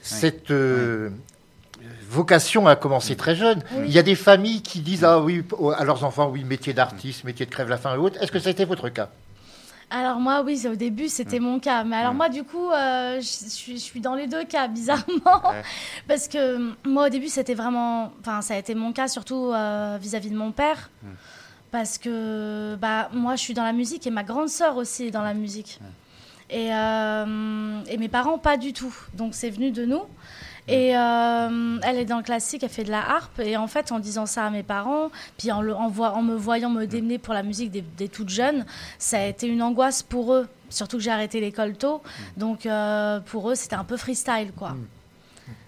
cette 0.02 0.52
euh, 0.52 1.10
vocation 2.09 2.67
a 2.67 2.75
commencé 2.75 3.15
très 3.15 3.35
jeune. 3.35 3.61
Il 3.85 3.91
y 3.91 3.99
a 3.99 4.03
des 4.03 4.15
familles 4.15 4.61
qui 4.61 4.79
disent 4.81 5.03
ah 5.03 5.19
oui 5.19 5.43
à 5.77 5.83
leurs 5.83 6.03
enfants 6.03 6.29
oui 6.29 6.43
métier 6.43 6.73
d'artiste, 6.73 7.23
métier 7.23 7.45
de 7.45 7.51
crève 7.51 7.69
la 7.69 7.77
faim 7.77 7.93
et 7.95 7.97
autres. 7.97 8.21
Est-ce 8.21 8.31
que 8.31 8.39
ça 8.39 8.49
a 8.49 8.51
été 8.51 8.65
votre 8.65 8.89
cas? 8.89 9.09
Alors 9.91 10.19
moi, 10.19 10.41
oui, 10.43 10.65
au 10.67 10.75
début, 10.75 11.09
c'était 11.09 11.39
mon 11.39 11.59
cas. 11.59 11.83
Mais 11.83 11.95
alors 11.95 12.15
moi, 12.15 12.27
du 12.27 12.43
coup, 12.43 12.71
euh, 12.71 13.17
je 13.17 13.25
suis- 13.49 13.73
je 13.77 13.83
suis 13.83 14.01
dans 14.01 14.15
les 14.15 14.25
deux 14.25 14.43
cas, 14.43 14.67
bizarrement. 14.67 15.41
Ouais. 15.49 15.61
Parce 16.07 16.27
que 16.27 16.73
moi, 16.87 17.05
au 17.05 17.09
début, 17.09 17.27
c'était 17.29 17.53
vraiment... 17.53 18.11
Enfin, 18.19 18.41
ça 18.41 18.55
a 18.55 18.57
été 18.57 18.73
mon 18.73 18.93
cas, 18.93 19.07
surtout 19.07 19.51
euh, 19.53 19.97
vis-à-vis 20.01 20.31
de 20.31 20.35
mon 20.37 20.51
père. 20.51 20.89
Parce 21.71 21.97
que 21.99 22.75
bah, 22.81 23.09
moi, 23.13 23.35
je 23.35 23.41
suis 23.41 23.53
dans 23.53 23.63
la 23.63 23.73
musique 23.73 24.07
et 24.07 24.09
ma 24.09 24.23
grande 24.23 24.49
sœur 24.49 24.75
aussi 24.77 25.05
est 25.05 25.11
dans 25.11 25.21
la 25.23 25.33
musique. 25.35 25.79
Et, 26.49 26.73
euh, 26.73 27.79
et 27.89 27.97
mes 27.97 28.08
parents, 28.08 28.38
pas 28.38 28.58
du 28.58 28.71
tout. 28.73 28.93
Donc, 29.13 29.34
c'est 29.34 29.49
venu 29.49 29.71
de 29.71 29.86
nous. 29.86 30.03
Et 30.67 30.97
euh, 30.97 31.77
elle 31.84 31.97
est 31.97 32.05
dans 32.05 32.17
le 32.17 32.23
classique, 32.23 32.63
elle 32.63 32.69
fait 32.69 32.84
de 32.84 32.89
la 32.91 33.08
harpe. 33.08 33.39
Et 33.39 33.55
en 33.55 33.67
fait, 33.67 33.91
en 33.91 33.99
disant 33.99 34.25
ça 34.25 34.45
à 34.45 34.49
mes 34.49 34.63
parents, 34.63 35.10
puis 35.38 35.51
en, 35.51 35.62
le- 35.62 35.75
en, 35.75 35.89
voi- 35.89 36.13
en 36.13 36.23
me 36.23 36.36
voyant 36.36 36.71
me 36.71 36.86
démener 36.86 37.19
pour 37.19 37.34
la 37.36 37.43
musique 37.43 37.69
des, 37.69 37.81
des 37.81 38.10
toutes 38.10 38.29
jeunes, 38.29 38.65
ça 38.97 39.19
a 39.19 39.25
été 39.25 39.47
une 39.47 39.62
angoisse 39.62 40.01
pour 40.01 40.34
eux. 40.34 40.47
Surtout 40.71 40.97
que 40.97 41.03
j'ai 41.03 41.12
arrêté 41.12 41.39
l'école 41.39 41.75
tôt. 41.77 42.01
Donc 42.38 42.65
euh, 42.65 43.19
pour 43.19 43.51
eux, 43.51 43.55
c'était 43.55 43.75
un 43.75 43.84
peu 43.84 43.95
freestyle, 43.97 44.51
quoi. 44.58 44.75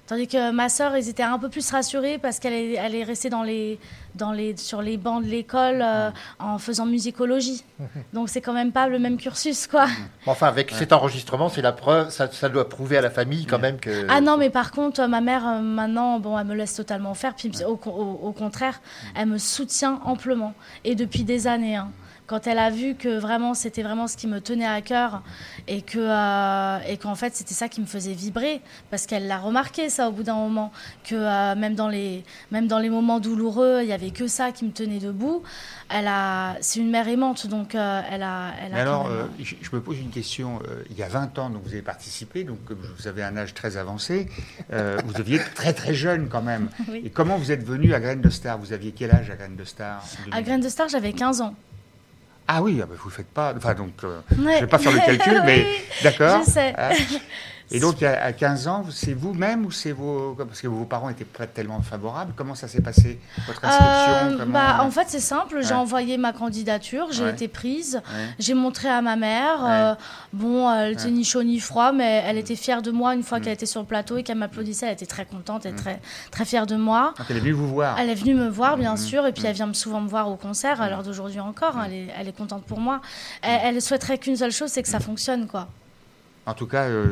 Tandis 0.08 0.28
que 0.28 0.52
ma 0.52 0.70
sœur, 0.70 0.96
ils 0.96 1.10
étaient 1.10 1.22
un 1.24 1.38
peu 1.38 1.50
plus 1.50 1.70
rassurés 1.70 2.18
parce 2.18 2.40
qu'elle 2.40 2.54
est, 2.54 2.74
elle 2.76 2.96
est 2.96 3.04
restée 3.04 3.30
dans 3.30 3.44
les, 3.44 3.78
dans 4.16 4.32
les, 4.32 4.56
sur 4.56 4.82
les 4.82 4.96
bancs 4.96 5.22
de 5.22 5.28
l'école 5.30 5.82
euh, 5.84 6.10
en 6.40 6.58
faisant 6.60 6.86
musicologie. 6.86 7.64
Donc 8.14 8.30
c'est 8.30 8.40
quand 8.40 8.54
même 8.54 8.72
pas 8.72 8.88
le 8.88 9.00
même 9.00 9.18
cursus, 9.18 9.68
quoi. 9.68 9.86
Enfin, 10.26 10.48
avec 10.48 10.72
cet 10.72 10.94
enregistrement, 10.94 11.50
c'est 11.50 11.62
la 11.62 11.74
preuve, 11.74 12.10
ça, 12.10 12.32
ça 12.32 12.48
doit 12.48 12.70
prouver 12.70 12.98
à 12.98 13.02
la 13.02 13.10
famille 13.10 13.46
quand 13.46 13.60
même 13.60 13.80
que. 13.80 14.06
Ah 14.10 14.22
non, 14.22 14.38
mais 14.38 14.50
par 14.50 14.72
contre, 14.72 15.06
ma 15.08 15.20
mère, 15.20 15.46
euh, 15.46 15.60
maintenant, 15.62 16.20
bon, 16.20 16.40
elle 16.40 16.48
me 16.48 16.56
laisse 16.56 16.74
totalement 16.74 17.14
faire. 17.14 17.36
Puis 17.36 17.52
au, 17.68 17.76
con- 17.76 17.92
au- 17.92 18.28
au 18.30 18.32
contraire, 18.32 18.80
elle 19.14 19.28
me 19.28 19.38
soutient 19.38 20.00
amplement. 20.06 20.54
Et 20.86 20.96
depuis 20.96 21.24
des 21.26 21.48
années. 21.48 21.76
hein. 21.76 21.90
Quand 22.28 22.46
elle 22.46 22.60
a 22.60 22.70
vu 22.70 22.96
que 22.96 23.18
vraiment 23.18 23.54
c'était 23.54 23.84
vraiment 23.84 24.08
ce 24.08 24.18
qui 24.18 24.28
me 24.28 24.42
tenait 24.42 24.68
à 24.68 24.82
cœur 24.82 25.24
et 25.68 25.82
que 25.82 25.98
euh, 25.98 26.78
et 26.88 26.98
qu'en 26.98 27.16
fait 27.16 27.34
c'était 27.36 27.54
ça 27.54 27.70
qui 27.70 27.80
me 27.80 27.86
faisait 27.86 28.14
vibrer 28.14 28.62
parce 28.92 29.06
qu'elle 29.06 29.28
l'a 29.28 29.38
remarqué 29.38 29.90
ça 29.90 30.10
au 30.10 30.12
bout 30.12 30.24
d'un 30.24 30.36
moment 30.36 30.74
que 31.06 31.16
euh, 31.16 31.56
même 31.56 31.74
dans 31.74 31.88
les 31.88 32.26
même 32.52 32.68
dans 32.68 32.80
les 32.80 32.90
moments 32.90 33.22
douloureux 33.22 33.80
il 33.82 33.88
y 33.88 33.94
avait 33.94 34.12
que 34.12 34.28
ça 34.28 34.52
qui 34.52 34.66
me 34.66 34.72
tenait 34.72 35.00
debout. 35.00 35.42
Elle 35.90 36.08
a 36.08 36.58
c'est 36.60 36.80
une 36.82 36.90
mère 36.92 37.08
aimante 37.08 37.48
donc 37.48 37.76
euh, 37.76 38.02
elle 38.12 38.24
a 38.24 38.52
elle 38.62 38.74
a 38.74 38.76
Mais 38.76 38.82
alors, 38.82 39.08
même- 39.08 39.30
je, 39.40 39.56
je 39.62 39.70
me 39.74 39.80
pose 39.82 39.98
une 39.98 40.10
question. 40.10 40.60
Il 40.90 40.98
y 40.98 41.04
a 41.04 41.08
20 41.08 41.40
ans, 41.40 41.50
donc 41.50 41.64
vous 41.64 41.72
avez 41.72 41.82
participé, 41.82 42.44
donc 42.44 42.60
vous 42.70 43.08
avez 43.08 43.24
un 43.24 43.38
âge 43.38 43.54
très 43.54 43.78
avancé, 43.78 44.28
vous 44.70 45.14
deviez 45.14 45.38
être 45.38 45.54
très 45.62 45.72
très 45.74 45.94
jeune 45.94 46.28
quand 46.28 46.42
même. 46.42 46.68
Oui. 46.90 47.04
Et 47.06 47.10
comment 47.10 47.38
vous 47.38 47.54
êtes 47.54 47.64
venu 47.64 47.94
à 47.94 48.02
Graines 48.02 48.20
de 48.22 48.30
Star? 48.30 48.58
Vous 48.58 48.74
aviez 48.74 48.92
quel 48.92 49.12
âge 49.12 49.30
à 49.30 49.36
Graines 49.36 49.56
de 49.56 49.64
Star? 49.64 50.04
À 50.04 50.26
2000? 50.36 50.44
Graines 50.44 50.62
de 50.62 50.70
Star 50.70 50.90
j'avais 50.90 51.14
15 51.14 51.40
ans. 51.42 51.56
Ah 52.48 52.62
oui, 52.62 52.80
ah 52.82 52.86
bah, 52.86 52.96
vous 52.98 53.10
ne 53.10 53.14
faites 53.14 53.28
pas. 53.28 53.54
Enfin, 53.56 53.74
donc, 53.74 53.94
euh, 54.04 54.20
Ouais. 54.32 54.36
je 54.38 54.42
ne 54.56 54.60
vais 54.62 54.68
pas 54.68 54.78
faire 54.78 54.92
le 54.94 55.00
calcul, 55.00 55.42
mais 55.46 55.66
d'accord. 56.04 56.44
Je 56.46 56.52
sais. 56.52 56.74
Ah. 56.78 56.92
Et 57.72 57.80
donc, 57.80 58.02
à 58.04 58.24
à 58.24 58.32
15 58.32 58.68
ans, 58.68 58.86
c'est 58.92 59.14
vous-même 59.14 59.66
ou 59.66 59.72
c'est 59.72 59.92
vos. 59.92 60.36
Parce 60.36 60.62
que 60.62 60.68
vos 60.68 60.86
parents 60.86 61.10
n'étaient 61.10 61.26
pas 61.26 61.48
tellement 61.48 61.82
favorables. 61.82 62.34
Comment 62.36 62.56
ça 62.56 62.68
s'est 62.68 62.82
passé, 62.82 63.20
votre 63.46 63.64
inscription 63.66 63.88
Euh, 63.88 64.38
Comment- 64.40 64.54
bah, 64.54 64.78
en 64.82 64.90
fait, 64.92 65.06
c'est 65.08 65.20
simple. 65.20 65.60
J'ai 65.62 65.70
Ouais. 65.70 65.74
envoyé 65.74 66.18
ma 66.18 66.32
candidature, 66.34 67.08
j'ai 67.12 67.26
Ouais. 67.26 67.32
été 67.32 67.48
prise. 67.50 67.96
Ouais. 67.96 68.28
J'ai 68.40 68.54
montré 68.54 68.88
à 68.90 69.02
ma 69.02 69.16
mère. 69.18 69.66
euh, 69.66 69.96
bon, 70.34 70.72
elle 70.72 70.94
était 70.94 71.12
ni 71.12 71.24
chaud 71.26 71.44
ni 71.44 71.60
froid, 71.60 71.92
mais 71.92 72.24
elle 72.26 72.38
était 72.38 72.56
fière 72.56 72.82
de 72.82 72.92
moi 72.92 73.14
une 73.14 73.20
Mm. 73.20 73.24
fois 73.24 73.40
qu'elle 73.42 73.54
était 73.54 73.66
sur 73.66 73.82
le 73.82 73.88
plateau 73.88 74.18
et 74.18 74.24
qu'elle 74.24 74.38
m'applaudissait. 74.38 74.86
Elle 74.88 74.94
était 74.94 75.06
très 75.06 75.26
contente 75.26 75.66
et 75.66 75.74
très, 75.74 76.00
très 76.32 76.46
fière 76.46 76.66
de 76.68 76.76
moi. 76.78 77.14
Donc, 77.18 77.28
elle 77.30 77.38
est 77.38 77.42
venue 77.42 77.52
vous 77.52 77.68
voir. 77.68 78.00
Elle 78.00 78.10
est 78.10 78.16
venue 78.16 78.34
me 78.36 78.48
voir, 78.48 78.78
bien 78.78 78.96
sûr, 78.96 79.26
et 79.26 79.34
puis 79.34 79.46
elle 79.46 79.56
vient 79.56 79.74
souvent 79.74 80.00
me 80.02 80.08
voir 80.08 80.30
au 80.30 80.36
concert, 80.38 80.82
à 80.82 80.90
l'heure 80.90 81.04
d'aujourd'hui 81.04 81.40
encore. 81.42 81.78
hein, 81.78 81.84
Elle, 81.88 81.94
est, 81.94 82.08
elle 82.18 82.28
est 82.30 82.38
contente 82.38 82.64
pour 82.64 82.80
moi. 82.80 83.02
Elle, 83.42 83.76
elle 83.76 83.82
souhaiterait 83.82 84.18
qu'une 84.18 84.38
seule 84.38 84.52
chose, 84.52 84.70
c'est 84.72 84.84
que 84.84 84.90
ça 84.90 85.00
fonctionne, 85.00 85.48
quoi. 85.48 85.68
En 86.48 86.54
tout 86.54 86.66
cas. 86.66 86.86
euh, 86.86 87.06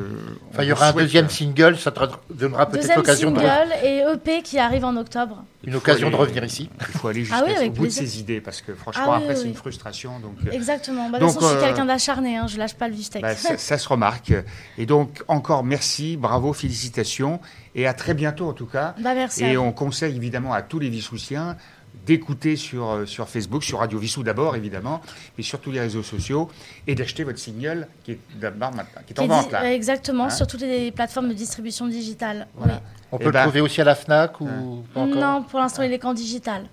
Enfin, 0.52 0.64
il 0.64 0.70
y 0.70 0.72
aura 0.72 0.88
un 0.88 0.94
deuxième 0.94 1.26
euh, 1.26 1.30
single, 1.30 1.78
ça 1.78 1.92
te 1.92 2.00
donnera 2.34 2.66
peut-être 2.68 2.82
Deuxième 2.84 2.98
l'occasion 2.98 3.32
de, 3.32 3.40
single 3.40 3.74
et 3.84 4.04
EP 4.14 4.42
qui 4.42 4.58
arrive 4.58 4.86
en 4.86 4.96
octobre. 4.96 5.44
une 5.66 5.76
occasion 5.76 6.10
de 6.10 6.16
revenir 6.16 6.44
ici. 6.46 6.70
Il 6.80 6.86
faut 6.98 7.10
aller 7.10 7.26
jusqu'au 7.26 7.44
Ah 7.46 7.60
oui, 7.60 7.70
bout 7.70 7.86
de 7.86 7.92
ses 7.92 8.20
idées 8.20 8.40
parce 8.40 8.62
que 8.62 8.74
franchement, 8.74 9.04
Ah 9.08 9.10
oui, 9.10 9.16
après, 9.24 9.28
oui, 9.30 9.36
c'est 9.36 9.44
oui. 9.44 9.50
une 9.50 9.56
frustration. 9.56 10.20
Donc, 10.20 10.38
euh, 10.48 10.52
Exactement. 10.52 11.10
Bah, 11.10 11.20
de 11.20 11.26
Donc, 11.26 11.34
toute 11.34 11.42
façon, 11.42 11.54
je 11.54 11.58
suis 11.60 11.64
euh, 11.66 11.68
quelqu'un 11.68 11.86
d'acharné, 11.86 12.38
hein, 12.38 12.48
je 12.48 12.58
lâche 12.58 12.76
pas 12.76 12.88
le 12.88 12.94
beefsteak. 12.96 13.22
bah, 13.22 13.36
ça, 13.36 13.58
ça 13.58 13.78
se 13.78 13.88
remarque. 13.90 14.34
Et 14.78 14.86
donc, 14.86 15.22
encore 15.28 15.64
merci, 15.66 16.16
bravo, 16.16 16.54
félicitations. 16.54 17.42
Et 17.76 17.88
à 17.88 17.94
très 17.94 18.14
bientôt, 18.14 18.48
en 18.48 18.54
tout 18.54 18.68
cas. 18.68 18.96
Bah, 19.00 19.14
merci. 19.16 19.44
Et 19.44 19.58
on 19.58 19.74
conseille 19.74 20.16
évidemment 20.16 20.54
à 20.54 20.62
tous 20.62 20.80
les 20.80 20.88
Vissoussiens 20.90 21.58
d'écouter 22.06 22.56
sur, 22.56 22.90
euh, 22.90 23.06
sur 23.06 23.28
Facebook, 23.28 23.64
sur 23.64 23.80
Radio 23.80 23.98
Vissou 24.00 24.24
d'abord, 24.24 24.56
évidemment, 24.56 25.02
mais 25.38 25.44
sur 25.44 25.60
tous 25.60 25.72
les 25.72 25.80
réseaux 25.80 26.04
sociaux, 26.04 26.50
et 26.88 26.96
d'acheter 26.96 27.24
votre 27.24 27.40
single 27.40 27.88
qui 28.04 28.12
est, 28.14 28.20
d'abord 28.40 28.72
maintenant- 28.74 29.02
qui 29.08 29.14
est 29.14 29.20
en 29.20 29.28
vente, 29.28 29.52
là. 29.52 29.72
Exactement, 29.74 30.26
Hein 30.26 30.30
sur 30.30 30.48
toutes 30.48 30.62
les 30.62 30.92
plateformes 30.92 31.30
de 31.30 31.34
distribution 31.34 31.88
digitale. 31.88 32.48
Voilà. 32.56 32.82
On 33.12 33.18
Eh 33.20 33.24
peut 33.24 33.32
ben- 33.32 33.40
le 33.42 33.46
trouver 33.46 33.62
aussi 33.62 33.82
à 33.82 33.84
la 33.84 33.96
FNAC 33.96 34.42
ou 34.42 34.84
pas 34.94 35.02
encore 35.02 35.16
Non, 35.16 35.44
pour 35.44 35.60
l'instant, 35.60 35.84
il 35.84 35.92
est 35.94 36.00
qu'en 36.00 36.14
digital. 36.14 36.66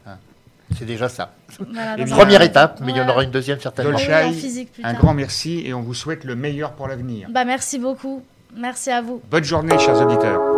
C'est 0.79 0.87
déjà 0.87 1.09
ça. 1.09 1.35
Voilà, 1.59 1.99
Et 1.99 2.03
un- 2.03 2.07
Première 2.16 2.40
étape, 2.42 2.81
mais 2.83 2.92
il 2.92 2.97
y 2.97 3.01
en 3.01 3.09
aura 3.09 3.25
une 3.25 3.31
deuxième 3.31 3.61
certainement. 3.61 3.99
Physique 4.33 4.71
Un 4.83 4.95
grand 4.95 5.12
merci 5.12 5.62
et 5.66 5.75
on 5.75 5.83
vous 5.83 5.92
souhaite 5.95 6.25
le 6.25 6.35
meilleur 6.35 6.73
pour 6.73 6.88
l'avenir. 6.88 7.29
Bah, 7.31 7.45
merci 7.45 7.79
beaucoup. 7.79 8.23
Merci 8.57 8.90
à 8.90 9.03
vous. 9.03 9.21
Bonne 9.31 9.45
journée, 9.45 9.79
chers 9.79 10.01
auditeurs. 10.01 10.51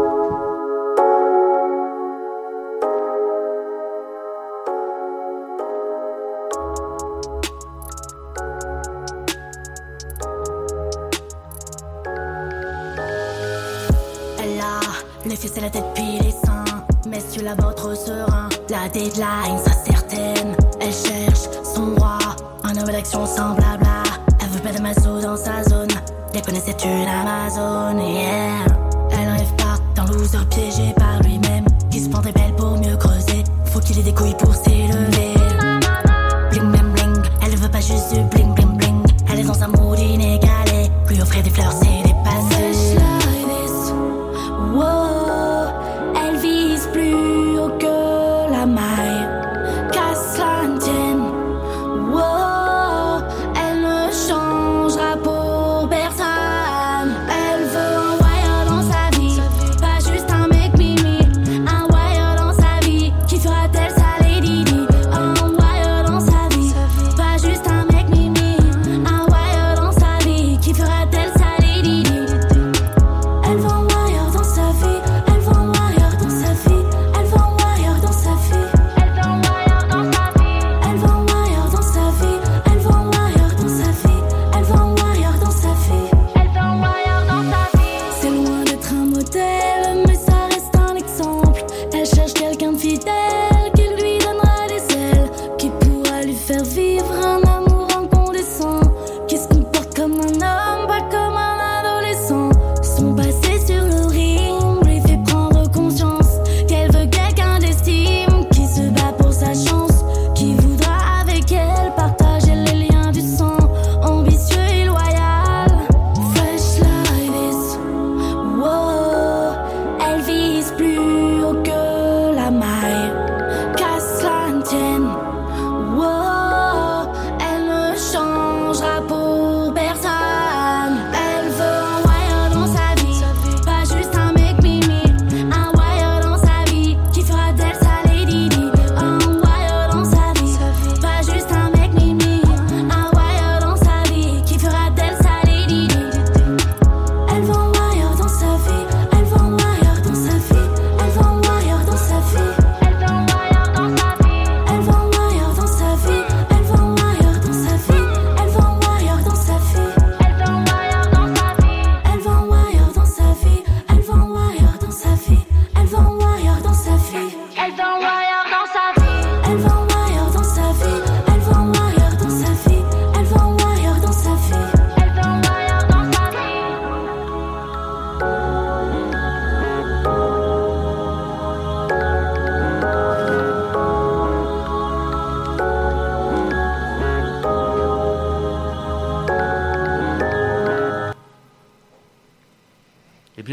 to 38.10 38.22
be 38.24 38.43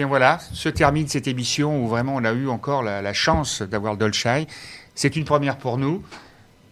bien 0.02 0.08
voilà, 0.08 0.40
se 0.54 0.68
termine 0.68 1.08
cette 1.08 1.28
émission 1.28 1.84
où 1.84 1.88
vraiment 1.88 2.16
on 2.16 2.24
a 2.24 2.32
eu 2.32 2.48
encore 2.50 2.82
la, 2.82 3.04
la 3.04 3.14
chance 3.14 3.62
d'avoir 3.62 3.98
Dolchai. 3.98 4.48
C'est 4.96 5.16
une 5.16 5.26
première 5.26 5.58
pour 5.58 5.78
nous. 5.78 6.02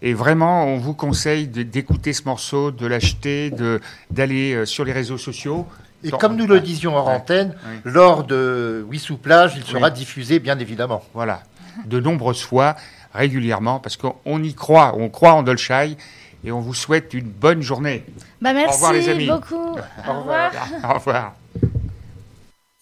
Et 0.02 0.16
vraiment, 0.16 0.66
on 0.66 0.78
vous 0.78 0.96
conseille 0.96 1.48
d'écouter 1.48 2.12
ce 2.14 2.24
morceau, 2.24 2.72
de 2.72 2.88
l'acheter, 2.88 3.52
de- 3.52 3.82
d'aller 4.10 4.54
euh, 4.56 4.66
sur 4.66 4.84
les 4.84 4.94
réseaux 4.94 5.20
sociaux. 5.20 5.68
Et 6.04 6.10
comme 6.10 6.38
nous 6.38 6.48
le 6.48 6.60
disions 6.60 6.96
en 6.98 7.06
Ouais. 7.06 7.14
antenne, 7.14 7.54
lors 7.86 8.24
de 8.24 8.84
Wissou 8.90 9.18
Plage, 9.18 9.54
il 9.58 9.64
sera 9.64 9.90
Oui. 9.90 9.94
diffusé 9.94 10.40
bien 10.40 10.58
évidemment. 10.58 11.04
Voilà, 11.14 11.44
de 11.86 12.00
nombreuses 12.00 12.42
fois, 12.42 12.76
régulièrement, 13.14 13.80
parce 13.80 13.96
qu'on 13.96 14.42
y 14.42 14.56
croit, 14.56 14.96
on 14.98 15.10
croit 15.10 15.34
en 15.34 15.44
Dolchai. 15.44 15.98
et 16.46 16.52
on 16.54 16.62
vous 16.62 16.74
souhaite 16.74 17.14
une 17.14 17.28
bonne 17.30 17.62
journée. 17.62 18.06
Bah, 18.42 18.54
merci 18.54 18.70
Au 18.70 18.74
revoir, 18.76 18.94
les 18.94 19.10
amis. 19.10 19.28
beaucoup. 19.28 19.76
Au 20.08 20.20
revoir. 20.20 20.52
Au 20.90 20.94
revoir. 20.96 21.34